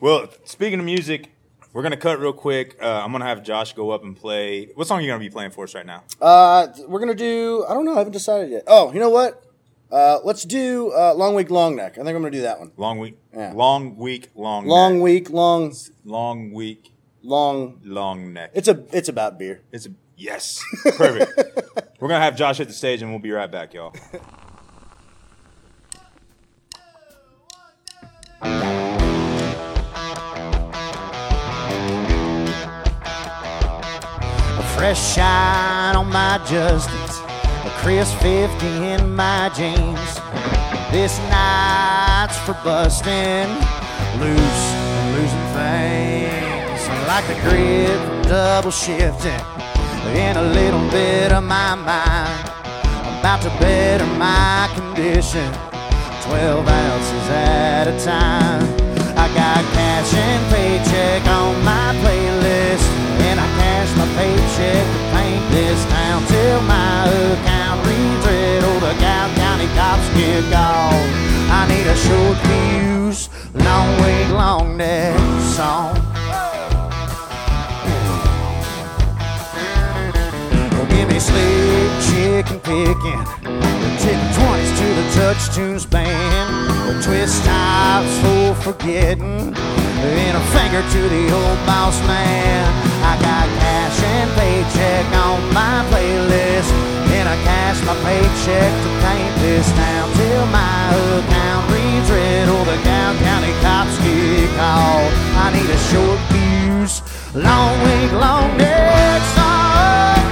Well, 0.00 0.28
speaking 0.44 0.78
of 0.78 0.84
music, 0.84 1.28
we're 1.72 1.82
gonna 1.82 1.96
cut 1.96 2.18
real 2.20 2.32
quick. 2.32 2.76
Uh, 2.82 3.02
I'm 3.04 3.12
gonna 3.12 3.24
have 3.26 3.42
Josh 3.42 3.72
go 3.74 3.90
up 3.90 4.02
and 4.02 4.16
play. 4.16 4.66
What 4.74 4.86
song 4.86 4.98
are 4.98 5.02
you 5.02 5.08
gonna 5.08 5.18
be 5.20 5.30
playing 5.30 5.50
for 5.50 5.64
us 5.64 5.74
right 5.74 5.86
now? 5.86 6.04
Uh, 6.20 6.68
we're 6.86 7.00
gonna 7.00 7.14
do. 7.14 7.64
I 7.68 7.74
don't 7.74 7.84
know. 7.84 7.94
I 7.94 7.98
haven't 7.98 8.12
decided 8.12 8.50
yet. 8.50 8.64
Oh, 8.66 8.92
you 8.92 9.00
know 9.00 9.10
what? 9.10 9.44
Uh, 9.90 10.18
let's 10.24 10.44
do 10.44 10.92
uh, 10.92 11.14
long 11.14 11.34
week, 11.34 11.50
long 11.50 11.74
neck. 11.76 11.92
I 11.92 11.96
think 12.04 12.08
I'm 12.08 12.16
gonna 12.22 12.30
do 12.30 12.42
that 12.42 12.58
one. 12.58 12.72
Long 12.76 12.98
week. 12.98 13.16
Yeah. 13.34 13.52
Long 13.54 13.96
week. 13.96 14.30
Long. 14.34 14.66
Long 14.66 14.94
neck. 14.94 15.02
week, 15.02 15.30
long, 15.30 15.72
Long 16.04 16.52
week. 16.52 16.92
long. 17.22 17.80
Long 17.84 18.32
neck. 18.32 18.50
It's 18.54 18.68
a. 18.68 18.84
It's 18.92 19.08
about 19.08 19.38
beer. 19.38 19.62
It's 19.72 19.86
a 19.86 19.90
yes. 20.16 20.62
Perfect. 20.82 21.32
we're 22.00 22.08
gonna 22.08 22.20
have 22.24 22.36
Josh 22.36 22.58
hit 22.58 22.68
the 22.68 22.74
stage, 22.74 23.02
and 23.02 23.10
we'll 23.10 23.20
be 23.20 23.30
right 23.30 23.50
back, 23.50 23.72
y'all. 23.74 23.94
fresh 34.78 35.14
shine 35.14 35.96
on 35.96 36.08
my 36.08 36.38
Justins, 36.44 37.14
a 37.66 37.70
crisp 37.82 38.16
50 38.18 38.66
in 38.92 39.12
my 39.12 39.50
jeans. 39.56 40.12
This 40.92 41.18
night's 41.34 42.38
for 42.46 42.54
busting 42.62 43.50
loose 44.20 44.64
and 44.86 45.06
losing 45.16 45.48
things. 45.58 46.80
Like 47.08 47.26
the 47.26 47.34
from 48.06 48.22
double 48.22 48.70
shifting 48.70 49.42
in 50.14 50.36
a 50.36 50.46
little 50.58 50.88
bit 50.90 51.32
of 51.32 51.42
my 51.42 51.74
mind. 51.74 52.48
About 53.18 53.42
to 53.42 53.50
better 53.58 54.06
my 54.06 54.70
condition, 54.76 55.52
12 56.22 56.68
ounces 56.68 57.30
at 57.30 57.88
a 57.88 58.04
time. 58.04 58.47
I 70.40 71.66
need 71.68 71.86
a 71.86 71.96
short 71.96 72.38
fuse, 72.46 73.28
long 73.54 73.88
week, 74.02 74.28
long 74.30 74.76
neck 74.76 75.18
song. 75.42 75.94
Give 80.90 81.08
me 81.08 81.18
slick 81.18 81.90
chicken 82.06 82.60
picking. 82.60 83.24
The 83.98 84.14
20s 84.34 84.78
to 84.78 84.86
the 84.94 85.10
touch 85.14 85.54
tunes 85.54 85.84
band. 85.84 87.02
Twist 87.02 87.42
stops 87.42 88.18
for 88.20 88.72
forgetting. 88.72 89.54
And 89.54 90.36
a 90.36 90.40
finger 90.54 90.82
to 90.82 91.08
the 91.08 91.34
old 91.34 91.66
boss 91.66 92.00
man. 92.06 92.64
I 93.02 93.14
got 93.20 93.48
cash 93.58 94.02
and 94.02 94.30
paycheck 94.38 95.06
on 95.16 95.52
my 95.52 95.84
playlist. 95.90 96.97
And 97.18 97.28
I 97.28 97.34
cash 97.42 97.82
my 97.84 97.96
paycheck 98.06 98.70
to 98.84 98.90
paint 99.02 99.34
this 99.42 99.66
town 99.72 100.06
till 100.14 100.46
my 100.54 100.94
account 101.18 101.66
reads 101.72 102.08
red. 102.12 102.48
Oh, 102.48 102.62
the 102.62 102.78
Gal 102.84 103.12
County 103.18 103.52
cops 103.60 103.98
get 104.06 104.48
called. 104.54 105.12
I 105.34 105.50
need 105.50 105.68
a 105.68 105.80
short 105.90 106.20
fuse, 106.30 107.02
long 107.34 107.74
week, 107.82 108.12
long 108.12 108.56
neck 108.56 109.22
song. 109.34 110.22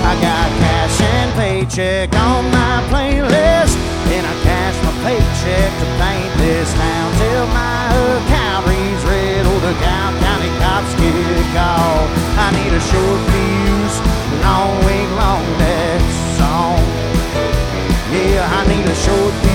I 0.00 0.12
got 0.16 0.48
cash 0.64 1.00
and 1.02 1.30
paycheck 1.36 2.14
on 2.16 2.50
my 2.50 2.80
playlist. 2.88 3.76
And 4.08 4.24
I 4.26 4.34
cash 4.42 4.76
my 4.82 4.92
paycheck 5.04 5.67
A 12.78 12.80
short 12.80 13.20
fuse, 13.30 13.98
long 14.40 14.70
week, 14.86 15.10
long 15.18 15.42
neck 15.58 16.00
song. 16.38 16.78
Yeah, 18.14 18.46
I 18.48 18.62
need 18.68 18.86
a 18.86 18.94
short 18.94 19.34
fuse, 19.34 19.47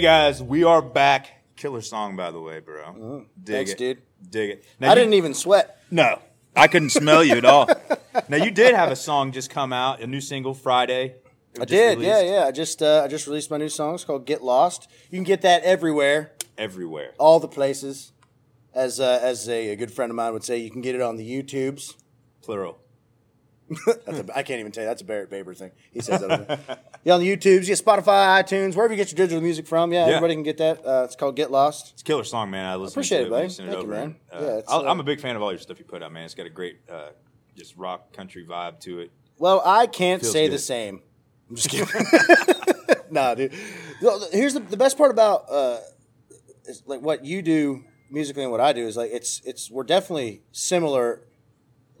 Hey 0.00 0.06
guys, 0.06 0.42
we 0.42 0.64
are 0.64 0.80
back. 0.80 1.28
Killer 1.56 1.82
song, 1.82 2.16
by 2.16 2.30
the 2.30 2.40
way, 2.40 2.60
bro. 2.60 3.26
Dig 3.44 3.54
thanks, 3.54 3.72
it. 3.72 3.76
dude. 3.76 4.02
Dig 4.30 4.48
it. 4.48 4.64
I 4.80 4.94
didn't 4.94 5.12
even 5.12 5.34
sweat. 5.34 5.78
No, 5.90 6.18
I 6.56 6.68
couldn't 6.68 6.88
smell 6.88 7.22
you 7.22 7.34
at 7.36 7.44
all. 7.44 7.68
Now 8.30 8.38
you 8.38 8.50
did 8.50 8.74
have 8.74 8.90
a 8.90 8.96
song 8.96 9.30
just 9.30 9.50
come 9.50 9.74
out, 9.74 10.00
a 10.00 10.06
new 10.06 10.22
single 10.22 10.54
Friday. 10.54 11.16
I 11.60 11.66
did, 11.66 12.00
yeah, 12.00 12.22
yeah. 12.22 12.44
I 12.46 12.50
just 12.50 12.80
uh, 12.82 13.02
I 13.04 13.08
just 13.08 13.26
released 13.26 13.50
my 13.50 13.58
new 13.58 13.68
song. 13.68 13.94
It's 13.94 14.04
called 14.04 14.24
"Get 14.24 14.42
Lost." 14.42 14.88
You 15.10 15.18
can 15.18 15.24
get 15.24 15.42
that 15.42 15.64
everywhere, 15.64 16.32
Everywhere. 16.56 17.12
all 17.18 17.38
the 17.38 17.46
places. 17.46 18.12
As 18.74 19.00
uh, 19.00 19.18
as 19.20 19.50
a, 19.50 19.72
a 19.72 19.76
good 19.76 19.92
friend 19.92 20.08
of 20.10 20.16
mine 20.16 20.32
would 20.32 20.44
say, 20.44 20.56
you 20.56 20.70
can 20.70 20.80
get 20.80 20.94
it 20.94 21.02
on 21.02 21.16
the 21.16 21.30
YouTubes. 21.30 21.94
Plural. 22.40 22.78
That's 23.86 24.18
a, 24.18 24.26
I 24.36 24.42
can't 24.42 24.58
even 24.60 24.72
tell 24.72 24.82
you. 24.84 24.88
That's 24.88 25.02
a 25.02 25.04
Barrett 25.04 25.30
Baber 25.30 25.54
thing. 25.54 25.70
He 25.92 26.00
says 26.00 26.20
that. 26.22 26.80
yeah, 27.04 27.14
on 27.14 27.20
the 27.20 27.36
YouTubes, 27.36 27.68
yeah, 27.68 27.74
Spotify, 27.76 28.42
iTunes, 28.42 28.74
wherever 28.74 28.92
you 28.92 28.96
get 28.96 29.10
your 29.12 29.16
digital 29.16 29.40
music 29.42 29.66
from. 29.66 29.92
Yeah, 29.92 30.06
Yeah. 30.06 30.14
everybody 30.16 30.34
can 30.34 30.42
get 30.42 30.58
that. 30.58 30.84
Uh, 30.84 31.02
it's 31.04 31.14
called 31.14 31.36
"Get 31.36 31.50
Lost." 31.52 31.92
It's 31.92 32.02
a 32.02 32.04
killer 32.04 32.24
song, 32.24 32.50
man. 32.50 32.66
I 32.66 32.74
listen 32.76 32.94
appreciate 32.94 33.20
to 33.20 33.26
it, 33.26 33.30
buddy. 33.30 33.46
it 33.46 33.52
Thank 33.52 33.70
you, 33.82 33.86
man. 33.86 34.16
Uh, 34.32 34.40
Yeah, 34.40 34.60
uh, 34.66 34.82
I'm 34.90 34.98
a 34.98 35.04
big 35.04 35.20
fan 35.20 35.36
of 35.36 35.42
all 35.42 35.52
your 35.52 35.60
stuff 35.60 35.78
you 35.78 35.84
put 35.84 36.02
out, 36.02 36.12
man. 36.12 36.24
It's 36.24 36.34
got 36.34 36.46
a 36.46 36.50
great, 36.50 36.78
uh, 36.90 37.10
just 37.56 37.76
rock 37.76 38.12
country 38.12 38.44
vibe 38.44 38.80
to 38.80 39.00
it. 39.00 39.10
Well, 39.38 39.62
I 39.64 39.86
can't 39.86 40.20
Feels 40.20 40.32
say 40.32 40.46
good. 40.48 40.54
the 40.54 40.58
same. 40.58 41.02
I'm 41.48 41.56
just 41.56 41.70
kidding. 41.70 41.86
nah, 43.10 43.34
dude. 43.34 43.52
Here's 44.32 44.54
the, 44.54 44.60
the 44.60 44.76
best 44.76 44.98
part 44.98 45.10
about 45.10 45.44
uh, 45.50 45.78
is 46.66 46.82
like 46.86 47.00
what 47.02 47.24
you 47.24 47.40
do 47.42 47.84
musically 48.10 48.42
and 48.42 48.50
what 48.50 48.60
I 48.60 48.72
do 48.72 48.86
is 48.86 48.96
like 48.96 49.10
it's 49.12 49.40
it's 49.44 49.70
we're 49.70 49.84
definitely 49.84 50.42
similar. 50.52 51.22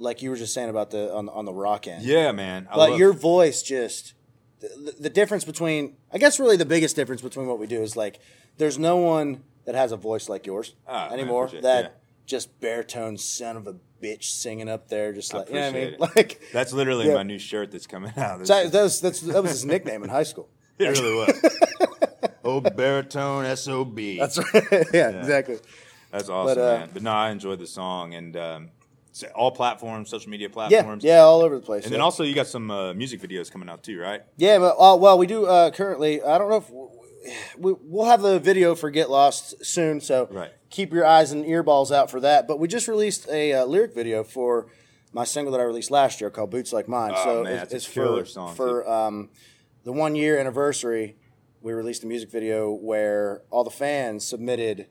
Like 0.00 0.22
you 0.22 0.30
were 0.30 0.36
just 0.36 0.52
saying 0.54 0.70
about 0.70 0.90
the 0.90 1.12
on 1.14 1.26
the- 1.26 1.32
on 1.32 1.44
the 1.44 1.52
rock 1.52 1.86
end. 1.86 2.02
Yeah, 2.04 2.32
man. 2.32 2.66
I 2.70 2.74
but 2.76 2.90
love- 2.90 2.98
your 2.98 3.12
voice 3.12 3.62
just 3.62 4.14
the, 4.60 4.94
the 4.98 5.10
difference 5.10 5.44
between 5.44 5.96
I 6.12 6.18
guess 6.18 6.40
really 6.40 6.56
the 6.56 6.64
biggest 6.64 6.96
difference 6.96 7.22
between 7.22 7.46
what 7.46 7.58
we 7.58 7.66
do 7.66 7.82
is 7.82 7.96
like 7.96 8.18
there's 8.58 8.78
no 8.78 8.96
one 8.96 9.42
that 9.66 9.74
has 9.74 9.92
a 9.92 9.96
voice 9.96 10.28
like 10.28 10.46
yours 10.46 10.74
Ah, 10.88 11.10
anymore 11.10 11.44
appreciate 11.44 11.62
that 11.62 11.84
yeah. 11.84 11.90
just 12.26 12.58
baritone 12.60 13.16
son 13.18 13.56
of 13.56 13.66
a 13.66 13.76
bitch 14.02 14.24
singing 14.24 14.68
up 14.68 14.88
there 14.88 15.12
just 15.12 15.32
like 15.34 15.48
you 15.48 15.54
know 15.54 15.60
what 15.60 15.68
I 15.68 15.72
mean 15.72 15.94
appreciate 15.94 16.16
like 16.16 16.40
That's 16.52 16.72
literally 16.72 17.06
Yeah. 17.08 17.14
my 17.14 17.22
new 17.22 17.38
shirt 17.38 17.70
that's 17.70 17.86
coming 17.86 18.12
out. 18.16 18.46
so 18.46 18.68
that 18.68 18.82
was 18.82 19.00
that's 19.00 19.20
that 19.20 19.42
was 19.42 19.52
his 19.52 19.64
nickname 19.64 20.02
in 20.02 20.08
high 20.10 20.24
school. 20.24 20.48
it 20.78 20.88
really 20.98 21.14
was. 21.14 21.58
oh, 22.44 22.60
baritone 22.62 23.54
sob. 23.56 23.96
That's 23.96 24.38
right. 24.38 24.86
yeah, 24.94 25.08
exactly. 25.10 25.58
That's 26.10 26.28
awesome, 26.30 26.54
But, 26.56 26.58
uh, 26.60 26.78
man. 26.80 26.90
But 26.92 27.02
no, 27.02 27.12
I 27.12 27.30
enjoyed 27.30 27.58
the 27.60 27.66
song 27.66 28.14
and 28.14 28.36
um, 28.36 28.70
all 29.34 29.50
platforms, 29.50 30.08
social 30.08 30.30
media 30.30 30.48
platforms. 30.48 31.04
yeah, 31.04 31.16
yeah, 31.16 31.20
all 31.20 31.40
over 31.40 31.56
the 31.56 31.60
place. 31.60 31.84
And 31.84 31.92
yeah. 31.92 31.96
then 31.98 32.02
also 32.02 32.22
you 32.24 32.34
got 32.34 32.46
some 32.46 32.70
uh, 32.70 32.94
music 32.94 33.20
videos 33.20 33.50
coming 33.50 33.68
out 33.68 33.82
too, 33.82 33.98
right? 34.00 34.22
Yeah, 34.36 34.58
but 34.58 34.76
uh, 34.78 34.96
well, 34.96 35.18
we 35.18 35.26
do 35.26 35.46
uh, 35.46 35.70
currently. 35.70 36.22
I 36.22 36.38
don't 36.38 36.50
know 36.50 36.56
if 36.56 36.70
we, 37.58 37.74
we'll 37.82 38.06
have 38.06 38.22
the 38.22 38.38
video 38.38 38.74
for 38.74 38.90
Get 38.90 39.10
Lost 39.10 39.64
soon, 39.64 40.00
so 40.00 40.28
Right. 40.30 40.50
keep 40.70 40.92
your 40.92 41.04
eyes 41.04 41.32
and 41.32 41.44
earballs 41.44 41.94
out 41.94 42.10
for 42.10 42.20
that. 42.20 42.46
But 42.48 42.58
we 42.58 42.68
just 42.68 42.88
released 42.88 43.28
a 43.28 43.52
uh, 43.52 43.64
lyric 43.66 43.94
video 43.94 44.24
for 44.24 44.68
my 45.12 45.24
single 45.24 45.52
that 45.52 45.60
I 45.60 45.64
released 45.64 45.90
last 45.90 46.20
year 46.20 46.30
called 46.30 46.50
"Boots 46.50 46.72
Like 46.72 46.88
Mine." 46.88 47.12
Oh, 47.16 47.24
so 47.24 47.44
man, 47.44 47.58
it's, 47.64 47.74
it's 47.74 47.88
killer 47.88 48.24
for 48.24 48.30
song, 48.30 48.54
for 48.54 48.88
um, 48.88 49.30
the 49.84 49.92
one 49.92 50.14
year 50.14 50.38
anniversary. 50.38 51.16
We 51.62 51.72
released 51.74 52.04
a 52.04 52.06
music 52.06 52.30
video 52.30 52.72
where 52.72 53.42
all 53.50 53.64
the 53.64 53.70
fans 53.70 54.24
submitted 54.24 54.86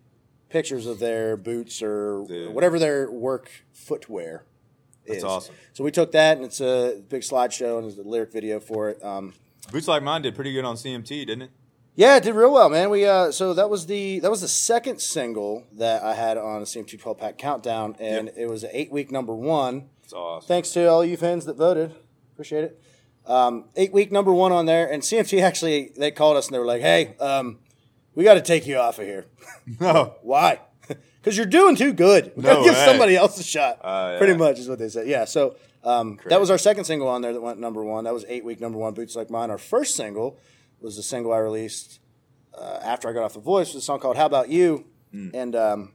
pictures 0.49 0.85
of 0.85 0.99
their 0.99 1.37
boots 1.37 1.81
or 1.81 2.25
Dude. 2.27 2.53
whatever 2.53 2.79
their 2.79 3.09
work 3.11 3.49
footwear. 3.73 4.43
Is. 5.05 5.13
That's 5.21 5.23
awesome. 5.23 5.55
So 5.73 5.83
we 5.83 5.91
took 5.91 6.11
that, 6.11 6.37
and 6.37 6.45
it's 6.45 6.61
a 6.61 7.01
big 7.09 7.21
slideshow, 7.21 7.75
and 7.79 7.83
there's 7.85 7.97
a 7.97 8.03
lyric 8.07 8.31
video 8.31 8.59
for 8.59 8.89
it. 8.89 9.03
Um, 9.03 9.33
Boots 9.71 9.87
Like 9.87 10.03
Mine 10.03 10.21
did 10.21 10.35
pretty 10.35 10.53
good 10.53 10.65
on 10.65 10.75
CMT, 10.75 11.07
didn't 11.07 11.41
it? 11.43 11.51
yeah, 11.95 12.15
it 12.17 12.23
did 12.23 12.33
real 12.35 12.51
well, 12.51 12.69
man. 12.69 12.89
We 12.89 13.05
uh, 13.05 13.31
so 13.31 13.53
that 13.55 13.69
was 13.69 13.85
the 13.87 14.19
that 14.19 14.29
was 14.31 14.41
the 14.41 14.47
second 14.47 15.01
single 15.01 15.65
that 15.73 16.01
I 16.03 16.13
had 16.13 16.37
on 16.37 16.59
the 16.61 16.65
CMT 16.65 16.99
12 16.99 17.17
pack 17.17 17.37
countdown, 17.37 17.95
and 17.99 18.27
Yep. 18.27 18.35
it 18.37 18.49
was 18.49 18.63
an 18.63 18.69
eight 18.73 18.91
week 18.91 19.11
number 19.11 19.33
one. 19.35 19.89
It's 20.03 20.13
awesome. 20.13 20.47
Thanks 20.47 20.71
to 20.71 20.85
all 20.87 21.03
you 21.03 21.17
fans 21.17 21.45
that 21.45 21.57
voted, 21.57 21.93
appreciate 22.33 22.63
it. 22.63 22.81
Um, 23.25 23.65
eight 23.75 23.91
week 23.93 24.11
number 24.11 24.33
one 24.33 24.51
on 24.51 24.65
there, 24.65 24.89
and 24.91 25.03
CMT 25.03 25.41
actually 25.43 25.91
they 25.97 26.11
called 26.11 26.37
us 26.37 26.47
and 26.47 26.53
they 26.55 26.59
were 26.59 26.65
like, 26.65 26.81
"Hey, 26.81 27.15
um, 27.19 27.59
we 28.19 28.25
got 28.25 28.33
to 28.33 28.41
take 28.41 28.67
you 28.67 28.75
off 28.77 28.99
of 28.99 29.05
here." 29.05 29.25
No. 29.79 30.15
Why? 30.21 30.59
Because 31.21 31.35
you're 31.37 31.45
doing 31.45 31.75
too 31.75 31.91
good. 31.91 32.31
We 32.35 32.43
gotta 32.43 32.63
give 32.63 32.73
way. 32.73 32.85
somebody 32.85 33.15
else 33.15 33.37
a 33.39 33.43
shot. 33.43 33.79
Uh, 33.83 34.11
yeah. 34.13 34.17
Pretty 34.17 34.35
much 34.35 34.57
is 34.57 34.69
what 34.69 34.79
they 34.79 34.87
said. 34.87 35.05
Yeah. 35.05 35.25
So 35.25 35.57
um, 35.83 36.17
that 36.27 36.39
was 36.39 36.49
our 36.49 36.57
second 36.57 36.85
single 36.85 37.09
on 37.09 37.21
there 37.21 37.33
that 37.33 37.41
went 37.41 37.59
number 37.59 37.83
one. 37.83 38.05
That 38.05 38.13
was 38.13 38.23
eight 38.29 38.45
week 38.45 38.61
number 38.61 38.77
one. 38.77 38.93
Boots 38.93 39.17
like 39.17 39.29
mine. 39.29 39.51
Our 39.51 39.57
first 39.57 39.97
single 39.97 40.37
was 40.79 40.97
a 40.97 41.03
single 41.03 41.33
I 41.33 41.39
released 41.39 41.99
uh, 42.57 42.79
after 42.81 43.09
I 43.09 43.13
got 43.13 43.23
off 43.23 43.33
the 43.33 43.41
voice. 43.41 43.73
Was 43.73 43.83
a 43.83 43.85
song 43.85 43.99
called 43.99 44.15
"How 44.15 44.25
About 44.27 44.47
You," 44.49 44.85
Hmm. 45.11 45.29
and 45.33 45.55
um, 45.57 45.91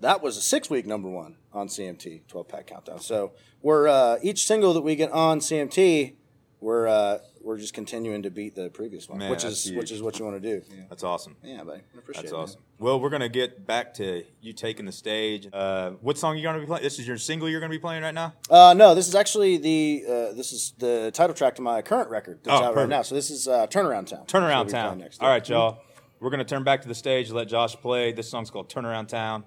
that 0.00 0.22
was 0.22 0.36
a 0.36 0.42
six 0.42 0.68
week 0.68 0.84
number 0.86 1.08
one 1.08 1.36
on 1.54 1.68
CMT 1.68 2.28
12 2.28 2.46
pack 2.46 2.66
countdown. 2.66 3.00
So 3.00 3.32
we're 3.62 3.88
uh, 3.88 4.18
each 4.22 4.46
single 4.46 4.74
that 4.74 4.82
we 4.82 4.96
get 4.96 5.10
on 5.12 5.40
CMT, 5.40 6.14
we're 6.60 6.86
uh, 6.88 7.18
we're 7.46 7.56
just 7.58 7.72
continuing 7.74 8.22
to 8.24 8.30
beat 8.30 8.54
the 8.56 8.68
previous 8.70 9.08
one, 9.08 9.18
Man, 9.18 9.30
which 9.30 9.44
is 9.44 9.64
huge. 9.64 9.76
which 9.78 9.90
is 9.92 10.02
what 10.02 10.18
you 10.18 10.24
want 10.24 10.42
to 10.42 10.46
do. 10.60 10.64
Yeah. 10.68 10.82
That's 10.90 11.04
awesome. 11.04 11.36
Yeah, 11.42 11.62
buddy. 11.62 11.80
I 11.94 11.98
appreciate 11.98 12.22
That's 12.22 12.32
it. 12.32 12.34
man. 12.34 12.42
awesome. 12.42 12.60
Well, 12.78 13.00
we're 13.00 13.08
gonna 13.10 13.28
get 13.28 13.66
back 13.66 13.94
to 13.94 14.24
you 14.40 14.52
taking 14.52 14.84
the 14.84 14.92
stage. 14.92 15.48
Uh, 15.52 15.92
what 16.02 16.18
song 16.18 16.34
are 16.34 16.36
you 16.36 16.42
gonna 16.42 16.58
be 16.60 16.66
playing? 16.66 16.82
This 16.82 16.98
is 16.98 17.06
your 17.06 17.16
single 17.18 17.48
you're 17.48 17.60
gonna 17.60 17.70
be 17.70 17.78
playing 17.78 18.02
right 18.02 18.12
now. 18.14 18.34
Uh, 18.50 18.74
no, 18.76 18.94
this 18.94 19.08
is 19.08 19.14
actually 19.14 19.56
the 19.58 20.04
uh, 20.06 20.32
this 20.34 20.52
is 20.52 20.74
the 20.78 21.10
title 21.14 21.34
track 21.34 21.54
to 21.54 21.62
my 21.62 21.80
current 21.82 22.10
record 22.10 22.40
that's 22.42 22.60
Oh, 22.60 22.64
out 22.64 22.74
right 22.76 22.88
now. 22.88 23.02
So 23.02 23.14
this 23.14 23.30
is 23.30 23.46
uh, 23.48 23.66
Turnaround 23.68 24.08
Town. 24.08 24.26
Turn 24.26 24.42
That's 24.42 24.50
Around 24.50 24.58
what 24.58 24.66
we 24.66 24.72
play 24.72 24.80
Town. 24.82 24.98
Next, 24.98 25.22
All 25.22 25.28
right, 25.28 25.48
yeah. 25.48 25.56
right, 25.56 25.72
y'all. 25.74 25.82
We're 26.20 26.30
gonna 26.30 26.44
turn 26.44 26.64
back 26.64 26.82
to 26.82 26.88
the 26.88 26.94
stage. 26.94 27.30
Let 27.30 27.46
Josh 27.48 27.76
play. 27.76 28.12
This 28.12 28.28
song's 28.28 28.50
called 28.50 28.68
Turn 28.68 28.84
Around 28.84 29.06
Town. 29.06 29.44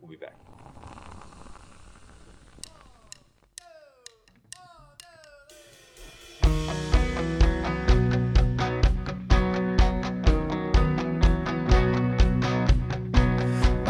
We'll 0.00 0.10
be 0.10 0.16
back. 0.16 0.34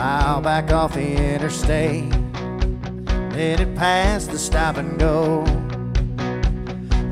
Mile 0.01 0.41
back 0.41 0.73
off 0.73 0.95
the 0.95 1.35
interstate, 1.35 2.11
Let 3.35 3.61
it 3.61 3.77
past 3.77 4.31
the 4.31 4.39
stop 4.39 4.79
and 4.79 4.99
go. 4.99 5.45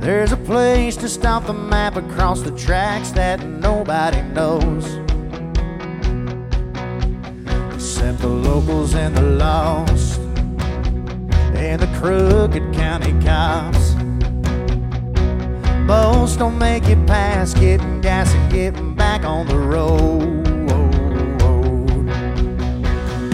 There's 0.00 0.32
a 0.32 0.38
place 0.38 0.96
to 0.96 1.08
stop 1.10 1.44
the 1.44 1.52
map 1.52 1.96
across 1.96 2.40
the 2.40 2.50
tracks 2.52 3.10
that 3.10 3.44
nobody 3.44 4.22
knows. 4.22 4.86
Except 7.74 8.20
the 8.20 8.26
locals 8.26 8.94
and 8.94 9.14
the 9.14 9.22
lost, 9.36 10.18
and 11.54 11.82
the 11.82 11.90
crooked 12.00 12.72
county 12.72 13.12
cops. 13.22 13.92
Most 15.84 16.38
don't 16.38 16.56
make 16.56 16.88
it 16.88 17.06
past 17.06 17.60
getting 17.60 18.00
gas 18.00 18.32
and 18.32 18.50
getting 18.50 18.94
back 18.94 19.24
on 19.24 19.46
the 19.46 19.58
road. 19.58 20.47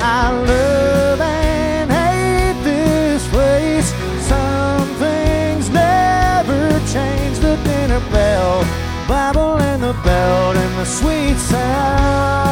I 0.07 0.31
love 0.31 1.19
and 1.19 1.91
hate 1.91 2.63
this 2.63 3.27
place. 3.29 3.89
Some 4.29 4.87
things 4.97 5.71
never 5.71 6.79
change. 6.93 7.39
The 7.39 7.57
dinner 7.65 8.01
bell, 8.13 8.67
Bible 9.09 9.57
and 9.63 9.83
the 9.83 9.95
belt, 10.05 10.57
and 10.57 10.75
the 10.79 10.85
sweet 10.85 11.39
sound 11.39 12.45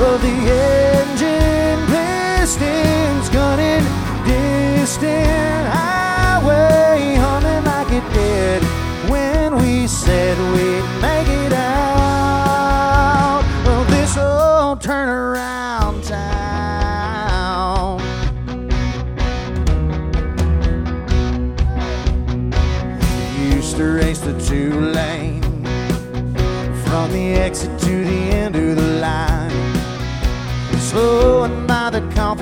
of 0.00 0.20
the 0.20 0.36
engine 0.52 1.80
pistons 1.88 3.28
gunning 3.30 3.86
distant 4.26 5.66
highway 5.72 7.14
humming 7.16 7.64
like 7.64 7.90
it 7.90 8.06
did 8.12 8.62
when 9.10 9.56
we 9.56 9.86
said 9.86 10.36
we'd 10.52 10.84
make 11.00 11.26
it 11.26 11.37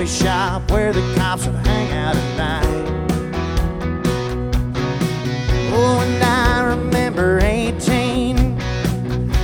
coffee 0.06 0.24
shop 0.24 0.70
where 0.70 0.92
the 0.92 1.14
cops 1.16 1.46
would 1.46 1.54
hang 1.66 1.92
out 1.92 2.16
at 2.16 2.36
night. 2.36 2.64
Oh, 5.72 6.00
and 6.00 6.22
I 6.22 6.74
remember 6.74 7.40
18 7.42 8.58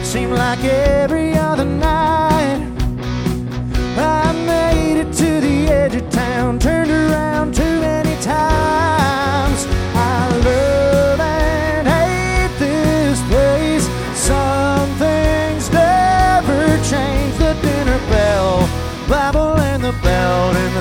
seemed 0.04 0.32
like 0.32 0.62
every 0.64 1.01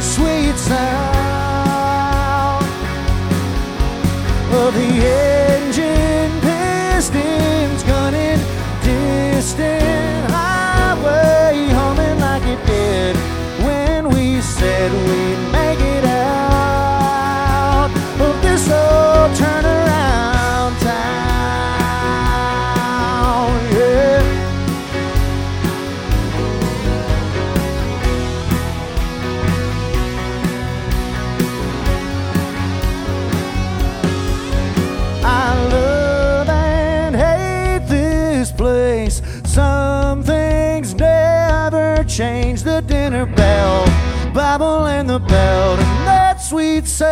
sweet 0.02 0.58
sound 0.58 1.11
belt, 45.52 45.80
and 45.80 46.08
that 46.08 46.38
sweet 46.50 46.86
sound 46.88 47.12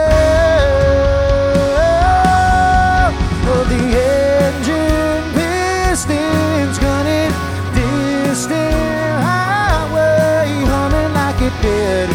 of 3.49 3.57
oh, 3.57 3.63
the 3.73 3.83
engine 4.15 5.23
pistons 5.37 6.77
gunning 6.85 7.33
distant 7.79 9.17
highway 9.29 10.47
humming 10.71 11.11
like 11.19 11.39
it 11.49 11.55
did 11.69 12.07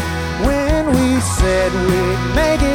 when 0.47 0.81
we 0.95 1.07
said 1.37 1.69
we'd 1.89 2.21
make 2.39 2.63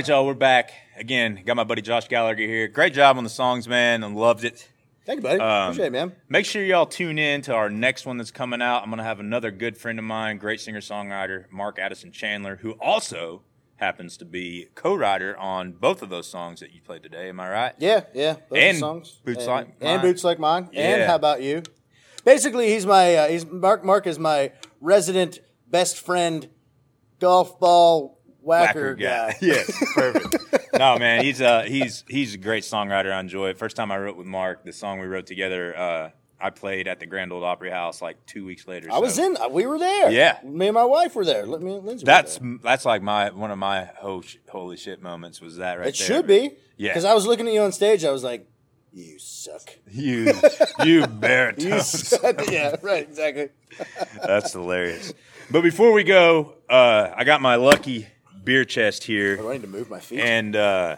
right, 0.00 0.08
y'all, 0.08 0.24
we're 0.24 0.32
back. 0.32 0.72
Again, 0.96 1.42
got 1.44 1.56
my 1.56 1.64
buddy 1.64 1.82
Josh 1.82 2.08
Gallagher 2.08 2.46
here. 2.46 2.68
Great 2.68 2.94
job 2.94 3.18
on 3.18 3.24
the 3.24 3.28
songs, 3.28 3.68
man. 3.68 4.02
I 4.02 4.06
loved 4.06 4.44
it. 4.44 4.66
Thank 5.04 5.18
you, 5.18 5.22
buddy. 5.22 5.40
Um, 5.40 5.64
Appreciate 5.64 5.88
it, 5.88 5.92
man. 5.92 6.12
Make 6.26 6.46
sure 6.46 6.64
y'all 6.64 6.86
tune 6.86 7.18
in 7.18 7.42
to 7.42 7.52
our 7.52 7.68
next 7.68 8.06
one 8.06 8.16
that's 8.16 8.30
coming 8.30 8.62
out. 8.62 8.82
I'm 8.82 8.88
going 8.88 8.96
to 8.96 9.04
have 9.04 9.20
another 9.20 9.50
good 9.50 9.76
friend 9.76 9.98
of 9.98 10.06
mine, 10.06 10.38
great 10.38 10.58
singer 10.58 10.80
songwriter, 10.80 11.44
Mark 11.52 11.78
Addison 11.78 12.12
Chandler, 12.12 12.56
who 12.62 12.70
also 12.80 13.42
happens 13.76 14.16
to 14.16 14.24
be 14.24 14.68
co 14.74 14.94
writer 14.94 15.36
on 15.36 15.72
both 15.72 16.00
of 16.00 16.08
those 16.08 16.26
songs 16.26 16.60
that 16.60 16.72
you 16.72 16.80
played 16.80 17.02
today. 17.02 17.28
Am 17.28 17.38
I 17.38 17.50
right? 17.50 17.74
Yeah, 17.76 18.04
yeah. 18.14 18.36
And 18.56 18.78
songs. 18.78 19.20
Boots 19.22 19.40
and, 19.40 19.48
Like 19.48 19.66
and 19.82 19.96
Mine. 19.96 20.00
boots 20.00 20.24
like 20.24 20.38
mine. 20.38 20.70
And 20.72 21.02
how 21.02 21.16
about 21.16 21.42
you? 21.42 21.62
Basically, 22.24 22.72
he's 22.72 22.86
my 22.86 23.16
uh, 23.16 23.28
he's 23.28 23.44
Mark. 23.44 23.84
Mark 23.84 24.06
is 24.06 24.18
my 24.18 24.52
resident 24.80 25.40
best 25.68 25.98
friend, 25.98 26.48
golf 27.18 27.60
ball 27.60 28.19
whacker, 28.42 28.94
guy. 28.94 29.36
yes, 29.40 29.70
perfect. 29.94 30.72
no, 30.78 30.98
man, 30.98 31.24
he's 31.24 31.40
uh 31.40 31.62
he's 31.62 32.04
he's 32.08 32.34
a 32.34 32.38
great 32.38 32.64
songwriter. 32.64 33.12
I 33.12 33.20
enjoy 33.20 33.48
it. 33.50 33.58
First 33.58 33.76
time 33.76 33.90
I 33.92 33.98
wrote 33.98 34.16
with 34.16 34.26
Mark, 34.26 34.64
the 34.64 34.72
song 34.72 34.98
we 35.00 35.06
wrote 35.06 35.26
together, 35.26 35.76
uh, 35.76 36.10
I 36.42 36.50
played 36.50 36.88
at 36.88 37.00
the 37.00 37.06
Grand 37.06 37.32
Ole 37.32 37.44
Opry 37.44 37.70
House 37.70 38.00
like 38.00 38.24
two 38.26 38.46
weeks 38.46 38.66
later. 38.66 38.88
I 38.90 38.98
was 38.98 39.18
in. 39.18 39.36
We 39.50 39.66
were 39.66 39.78
there. 39.78 40.10
Yeah. 40.10 40.38
me 40.42 40.68
and 40.68 40.74
my 40.74 40.84
wife 40.84 41.14
were 41.14 41.24
there. 41.24 41.44
Let 41.46 41.60
me. 41.60 41.72
Lindsay 41.78 42.04
That's 42.06 42.40
that's 42.62 42.84
like 42.84 43.02
my 43.02 43.30
one 43.30 43.50
of 43.50 43.58
my 43.58 43.84
ho- 43.96 44.22
holy 44.48 44.76
shit 44.78 45.02
moments 45.02 45.40
was 45.40 45.56
that 45.56 45.78
right 45.78 45.88
It 45.88 45.98
there. 45.98 46.06
should 46.06 46.26
be. 46.26 46.52
Yeah. 46.76 46.90
Because 46.90 47.04
I 47.04 47.12
was 47.14 47.26
looking 47.26 47.46
at 47.46 47.52
you 47.52 47.60
on 47.60 47.72
stage. 47.72 48.04
I 48.06 48.10
was 48.10 48.24
like, 48.24 48.46
you 48.92 49.18
suck. 49.18 49.68
you 49.90 50.32
you 50.84 51.06
You 51.58 51.80
suck. 51.80 52.50
yeah. 52.50 52.74
Right. 52.82 53.02
Exactly. 53.06 53.50
That's 54.26 54.52
hilarious. 54.54 55.12
But 55.50 55.60
before 55.62 55.92
we 55.92 56.04
go, 56.04 56.54
uh, 56.70 57.10
I 57.14 57.24
got 57.24 57.42
my 57.42 57.56
lucky 57.56 58.06
beer 58.44 58.64
chest 58.64 59.04
here. 59.04 59.38
I 59.48 59.52
need 59.54 59.62
to 59.62 59.68
move 59.68 59.90
my 59.90 60.00
feet? 60.00 60.20
And 60.20 60.56
uh, 60.56 60.96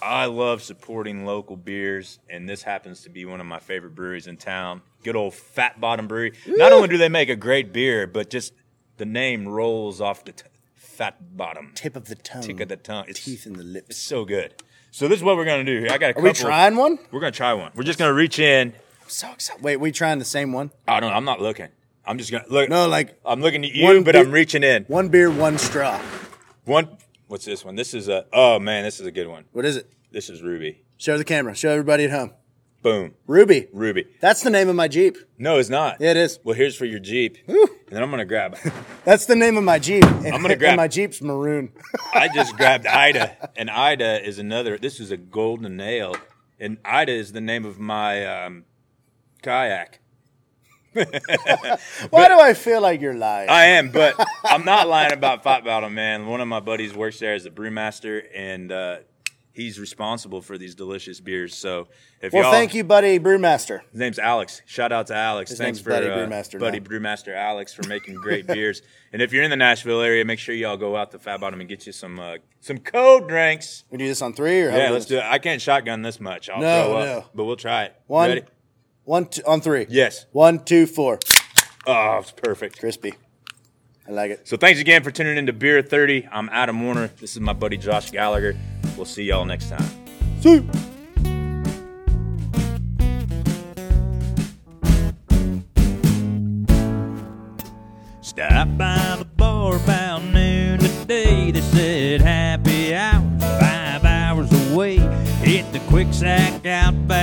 I 0.00 0.26
love 0.26 0.62
supporting 0.62 1.24
local 1.26 1.56
beers, 1.56 2.18
and 2.28 2.48
this 2.48 2.62
happens 2.62 3.02
to 3.02 3.10
be 3.10 3.24
one 3.24 3.40
of 3.40 3.46
my 3.46 3.58
favorite 3.58 3.94
breweries 3.94 4.26
in 4.26 4.36
town. 4.36 4.82
Good 5.04 5.16
old 5.16 5.34
Fat 5.34 5.80
Bottom 5.80 6.06
Brewery. 6.08 6.32
Not 6.46 6.72
only 6.72 6.88
do 6.88 6.98
they 6.98 7.08
make 7.08 7.28
a 7.28 7.36
great 7.36 7.72
beer, 7.72 8.06
but 8.06 8.30
just 8.30 8.52
the 8.96 9.04
name 9.04 9.48
rolls 9.48 10.00
off 10.00 10.24
the 10.24 10.32
t- 10.32 10.44
Fat 10.74 11.36
Bottom. 11.36 11.72
Tip 11.74 11.96
of 11.96 12.06
the 12.06 12.14
tongue. 12.16 12.42
Tip 12.42 12.60
of 12.60 12.68
the 12.68 12.76
tongue. 12.76 13.04
It's, 13.08 13.24
Teeth 13.24 13.46
in 13.46 13.54
the 13.54 13.64
lip. 13.64 13.86
it's 13.88 13.98
so 13.98 14.24
good. 14.24 14.54
So 14.90 15.08
this 15.08 15.18
is 15.18 15.24
what 15.24 15.36
we're 15.36 15.46
gonna 15.46 15.64
do 15.64 15.78
here. 15.80 15.88
I 15.90 15.96
got 15.98 16.06
a 16.06 16.10
Are 16.10 16.12
couple. 16.14 16.22
we 16.28 16.32
trying 16.34 16.76
one? 16.76 16.98
We're 17.10 17.20
gonna 17.20 17.32
try 17.32 17.54
one. 17.54 17.72
We're 17.74 17.82
just 17.84 17.98
gonna 17.98 18.12
reach 18.12 18.38
in. 18.38 18.68
I'm 19.02 19.08
so 19.08 19.32
excited. 19.32 19.62
Wait, 19.64 19.78
we 19.78 19.90
trying 19.90 20.18
the 20.18 20.24
same 20.26 20.52
one? 20.52 20.70
I 20.86 21.00
don't. 21.00 21.10
know. 21.10 21.16
I'm 21.16 21.24
not 21.24 21.40
looking. 21.40 21.68
I'm 22.04 22.18
just 22.18 22.30
gonna 22.30 22.44
look. 22.50 22.68
No, 22.68 22.86
like 22.88 23.18
I'm 23.24 23.40
looking 23.40 23.64
at 23.64 23.72
you, 23.72 24.02
but 24.04 24.12
beer- 24.12 24.22
I'm 24.22 24.30
reaching 24.32 24.62
in. 24.62 24.84
one 24.84 25.08
beer, 25.08 25.30
one 25.30 25.56
straw. 25.56 25.98
One. 26.64 26.96
What's 27.26 27.44
this 27.44 27.64
one? 27.64 27.74
This 27.76 27.92
is 27.94 28.08
a. 28.08 28.26
Oh 28.32 28.58
man, 28.58 28.84
this 28.84 29.00
is 29.00 29.06
a 29.06 29.10
good 29.10 29.26
one. 29.26 29.44
What 29.52 29.64
is 29.64 29.76
it? 29.78 29.92
This 30.12 30.30
is 30.30 30.42
Ruby. 30.42 30.84
Show 30.96 31.18
the 31.18 31.24
camera. 31.24 31.54
Show 31.54 31.70
everybody 31.70 32.04
at 32.04 32.10
home. 32.10 32.32
Boom. 32.82 33.14
Ruby. 33.26 33.68
Ruby. 33.72 34.06
That's 34.20 34.42
the 34.42 34.50
name 34.50 34.68
of 34.68 34.76
my 34.76 34.88
Jeep. 34.88 35.16
No, 35.38 35.58
it's 35.58 35.68
not. 35.68 36.00
Yeah, 36.00 36.10
it 36.10 36.16
is. 36.16 36.38
Well, 36.44 36.54
here's 36.54 36.76
for 36.76 36.84
your 36.84 36.98
Jeep, 36.98 37.38
and 37.46 37.56
then 37.88 38.02
I'm 38.02 38.10
gonna 38.10 38.24
grab. 38.24 38.56
That's 39.04 39.26
the 39.26 39.36
name 39.36 39.56
of 39.56 39.64
my 39.64 39.78
Jeep. 39.78 40.04
And, 40.04 40.26
I'm 40.28 40.42
gonna 40.42 40.50
and 40.50 40.60
grab- 40.60 40.76
my 40.76 40.88
Jeep's 40.88 41.20
maroon. 41.22 41.72
I 42.14 42.28
just 42.28 42.56
grabbed 42.56 42.86
Ida, 43.06 43.50
and 43.56 43.70
Ida 43.70 44.24
is 44.26 44.38
another. 44.38 44.78
This 44.78 45.00
is 45.00 45.10
a 45.10 45.16
golden 45.16 45.76
nail, 45.76 46.16
and 46.60 46.78
Ida 46.84 47.12
is 47.12 47.32
the 47.32 47.40
name 47.40 47.64
of 47.64 47.78
my 47.78 48.24
um, 48.26 48.64
kayak. 49.42 50.00
Why 52.10 52.28
do 52.28 52.38
I 52.40 52.54
feel 52.54 52.80
like 52.80 53.00
you're 53.00 53.14
lying? 53.14 53.48
I 53.48 53.64
am, 53.66 53.90
but 53.90 54.14
I'm 54.44 54.64
not 54.64 54.88
lying 54.88 55.12
about 55.12 55.42
Fat 55.42 55.64
Bottom, 55.64 55.94
man. 55.94 56.26
One 56.26 56.40
of 56.40 56.48
my 56.48 56.60
buddies 56.60 56.94
works 56.94 57.18
there 57.18 57.34
as 57.34 57.46
a 57.46 57.50
brewmaster, 57.50 58.22
and 58.34 58.70
uh, 58.70 58.96
he's 59.52 59.78
responsible 59.78 60.40
for 60.42 60.58
these 60.58 60.74
delicious 60.74 61.20
beers. 61.20 61.56
So 61.56 61.88
if 62.20 62.32
Well, 62.32 62.42
y'all, 62.44 62.52
thank 62.52 62.74
you, 62.74 62.84
buddy 62.84 63.18
Brewmaster. 63.18 63.80
His 63.90 64.00
name's 64.00 64.18
Alex. 64.18 64.62
Shout 64.66 64.92
out 64.92 65.06
to 65.08 65.14
Alex. 65.14 65.50
His 65.50 65.58
Thanks 65.58 65.80
for 65.80 65.90
Buddy 65.90 66.08
uh, 66.08 66.16
Brewmaster 66.16 66.58
Buddy 66.60 66.80
now. 66.80 66.86
Brewmaster 66.86 67.34
Alex 67.34 67.72
for 67.74 67.86
making 67.88 68.14
great 68.22 68.46
beers. 68.46 68.82
And 69.12 69.20
if 69.22 69.32
you're 69.32 69.42
in 69.42 69.50
the 69.50 69.56
Nashville 69.56 70.00
area, 70.00 70.24
make 70.24 70.38
sure 70.38 70.54
y'all 70.54 70.76
go 70.76 70.96
out 70.96 71.10
to 71.12 71.18
Fat 71.18 71.40
Bottom 71.40 71.60
and 71.60 71.68
get 71.68 71.86
you 71.86 71.92
some 71.92 72.18
uh, 72.20 72.36
some 72.60 72.78
code 72.78 73.28
drinks. 73.28 73.84
We 73.90 73.98
do 73.98 74.06
this 74.06 74.22
on 74.22 74.32
three 74.34 74.62
or 74.62 74.70
Yeah, 74.70 74.90
let's 74.90 75.06
do 75.06 75.18
it. 75.18 75.24
I 75.24 75.38
can't 75.38 75.60
shotgun 75.60 76.02
this 76.02 76.20
much. 76.20 76.48
I'll 76.48 76.60
No, 76.60 76.84
throw 76.84 76.96
up, 76.96 77.04
no. 77.06 77.24
but 77.34 77.44
we'll 77.44 77.56
try 77.56 77.84
it. 77.84 77.96
One, 78.06 78.28
Ready? 78.28 78.42
One, 79.04 79.26
two, 79.26 79.42
on 79.46 79.60
three. 79.60 79.86
Yes. 79.88 80.26
One, 80.32 80.64
two, 80.64 80.86
four. 80.86 81.18
Oh, 81.86 82.18
it's 82.18 82.30
perfect. 82.30 82.78
Crispy. 82.78 83.14
I 84.08 84.12
like 84.12 84.30
it. 84.30 84.48
So 84.48 84.56
thanks 84.56 84.80
again 84.80 85.02
for 85.02 85.10
tuning 85.10 85.36
in 85.38 85.46
to 85.46 85.52
Beer 85.52 85.82
30. 85.82 86.28
I'm 86.30 86.48
Adam 86.50 86.82
Warner. 86.82 87.08
This 87.20 87.32
is 87.32 87.40
my 87.40 87.52
buddy 87.52 87.76
Josh 87.76 88.10
Gallagher. 88.10 88.56
We'll 88.96 89.06
see 89.06 89.24
y'all 89.24 89.44
next 89.44 89.70
time. 89.70 89.84
See. 90.40 90.66
Stopped 98.20 98.78
by 98.78 99.16
the 99.18 99.26
bar 99.36 99.76
about 99.76 100.24
noon 100.24 100.78
today. 100.78 101.50
They 101.50 101.60
said 101.60 102.20
happy 102.22 102.94
hours 102.94 103.42
five 103.60 104.04
hours 104.04 104.72
away. 104.72 104.96
Hit 105.42 105.72
the 105.72 105.80
quick 105.88 106.12
sack 106.12 106.64
out 106.66 107.06
back, 107.06 107.21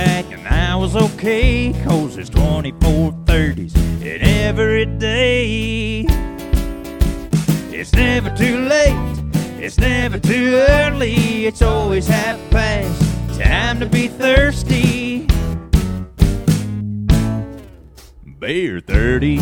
and 0.90 0.98
I 0.98 1.02
was 1.02 1.12
okay. 1.14 1.72
Cause 1.84 2.16
it's 2.16 2.30
24 2.30 3.12
30s 3.24 3.76
and 3.76 4.22
every 4.22 4.86
day. 4.86 6.06
It's 7.72 7.92
never 7.92 8.30
too 8.36 8.58
late, 8.58 9.22
it's 9.58 9.78
never 9.78 10.18
too 10.18 10.64
early. 10.68 11.46
It's 11.46 11.62
always 11.62 12.06
half 12.06 12.38
past. 12.50 13.38
Time 13.38 13.80
to 13.80 13.86
be 13.86 14.08
thirsty. 14.08 15.26
Beer 18.38 18.80
30. 18.80 19.40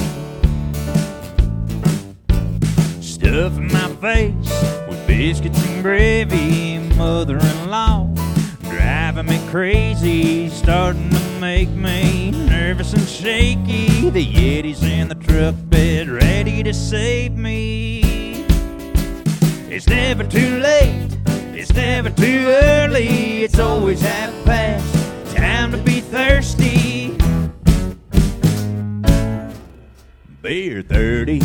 stuffing 3.00 3.72
my 3.72 3.88
face 4.00 4.88
with 4.88 5.06
biscuits 5.06 5.62
and 5.66 5.82
gravy. 5.82 6.78
Mother-in-law 6.96 8.08
driving 8.62 9.26
me 9.26 9.40
crazy, 9.50 10.48
starting 10.48 11.10
to 11.10 11.27
make 11.40 11.68
me 11.70 12.30
nervous 12.30 12.92
and 12.92 13.08
shaky. 13.08 14.10
The 14.10 14.24
Yeti's 14.24 14.82
in 14.82 15.08
the 15.08 15.14
truck 15.14 15.54
bed, 15.64 16.08
ready 16.08 16.62
to 16.62 16.74
save 16.74 17.32
me. 17.32 18.44
It's 19.70 19.86
never 19.86 20.24
too 20.24 20.58
late, 20.58 21.16
it's 21.54 21.72
never 21.72 22.10
too 22.10 22.46
early. 22.48 23.44
It's 23.44 23.58
always 23.58 24.00
half 24.00 24.32
past. 24.44 25.36
Time 25.36 25.72
to 25.72 25.78
be 25.78 26.00
thirsty. 26.00 27.16
Beer 30.42 30.82
30. 30.82 31.40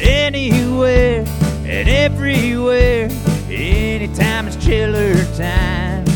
anywhere 0.00 1.24
and 1.64 1.88
everywhere. 1.88 3.08
Anytime 3.50 4.46
it's 4.46 4.56
chiller 4.64 5.14
time. 5.36 6.07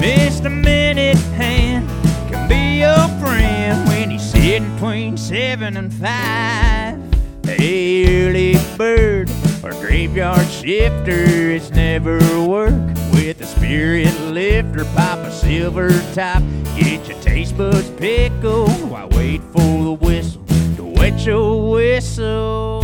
A 0.00 0.50
minute 0.50 1.18
hand 1.34 1.86
can 2.30 2.48
be 2.48 2.78
your 2.80 3.08
friend 3.20 3.86
when 3.88 4.10
he's 4.10 4.22
sitting 4.22 4.72
between 4.74 5.16
seven 5.18 5.76
and 5.76 5.92
five. 5.92 6.96
Hey, 7.44 8.28
early 8.28 8.56
bird 8.78 9.28
or 9.62 9.72
graveyard 9.72 10.48
shifter, 10.48 11.50
it's 11.50 11.70
never 11.70 12.18
work 12.46 12.72
with 13.12 13.42
a 13.42 13.46
spirit 13.46 14.18
lifter. 14.20 14.84
Pop 14.96 15.18
a 15.18 15.30
silver 15.30 15.90
top, 16.14 16.42
get 16.76 17.06
your 17.06 17.20
taste 17.20 17.58
buds 17.58 17.90
pickled 17.90 18.88
while 18.88 19.08
wait 19.10 19.42
for 19.52 19.84
the 19.84 19.96
whistle 20.00 20.42
to 20.76 20.84
wet 20.84 21.18
your 21.26 21.72
whistle. 21.72 22.80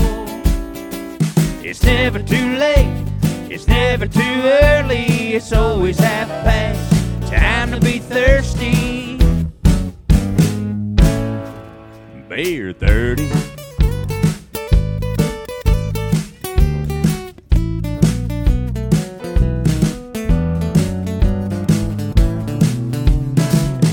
It's 1.62 1.82
never 1.82 2.18
too 2.18 2.56
late, 2.56 3.06
it's 3.48 3.66
never 3.66 4.06
too 4.06 4.20
early, 4.20 5.34
it's 5.34 5.52
always 5.52 5.98
half 5.98 6.28
past. 6.44 6.93
Time 7.30 7.70
to 7.72 7.80
be 7.80 7.98
thirsty. 7.98 9.18
Beer 12.28 12.72
30. 12.72 13.30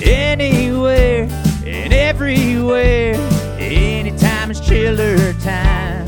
Anywhere 0.03 1.27
and 1.65 1.93
everywhere, 1.93 3.15
anytime 3.59 4.49
it's 4.51 4.59
chiller 4.59 5.33
time. 5.33 6.05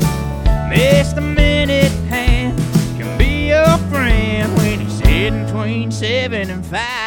Missed 0.68 1.16
a 1.16 1.20
minute 1.20 1.92
hand 2.08 2.58
can 2.98 3.16
be 3.18 3.48
your 3.48 3.78
friend 3.90 4.52
when 4.56 4.80
he's 4.80 4.98
sitting 4.98 5.44
between 5.46 5.92
seven 5.92 6.50
and 6.50 6.66
five. 6.66 7.03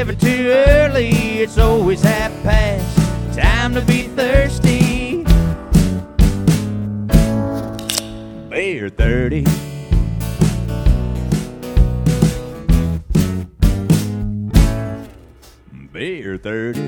Never 0.00 0.14
too 0.14 0.48
early, 0.48 1.10
it's 1.42 1.58
always 1.58 2.00
half 2.00 2.32
past. 2.42 3.36
Time 3.36 3.74
to 3.74 3.82
be 3.82 4.04
thirsty. 4.04 5.24
Beer 8.48 8.88
30. 8.88 9.44
Beer 15.92 16.38
30. 16.38 16.80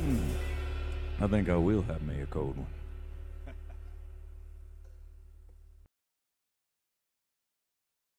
Hmm. 0.00 0.16
I 1.20 1.26
think 1.26 1.50
I 1.50 1.56
will 1.56 1.82
have 1.82 2.00
me 2.00 2.22
a 2.22 2.26
cold 2.26 2.56
one. 2.56 2.81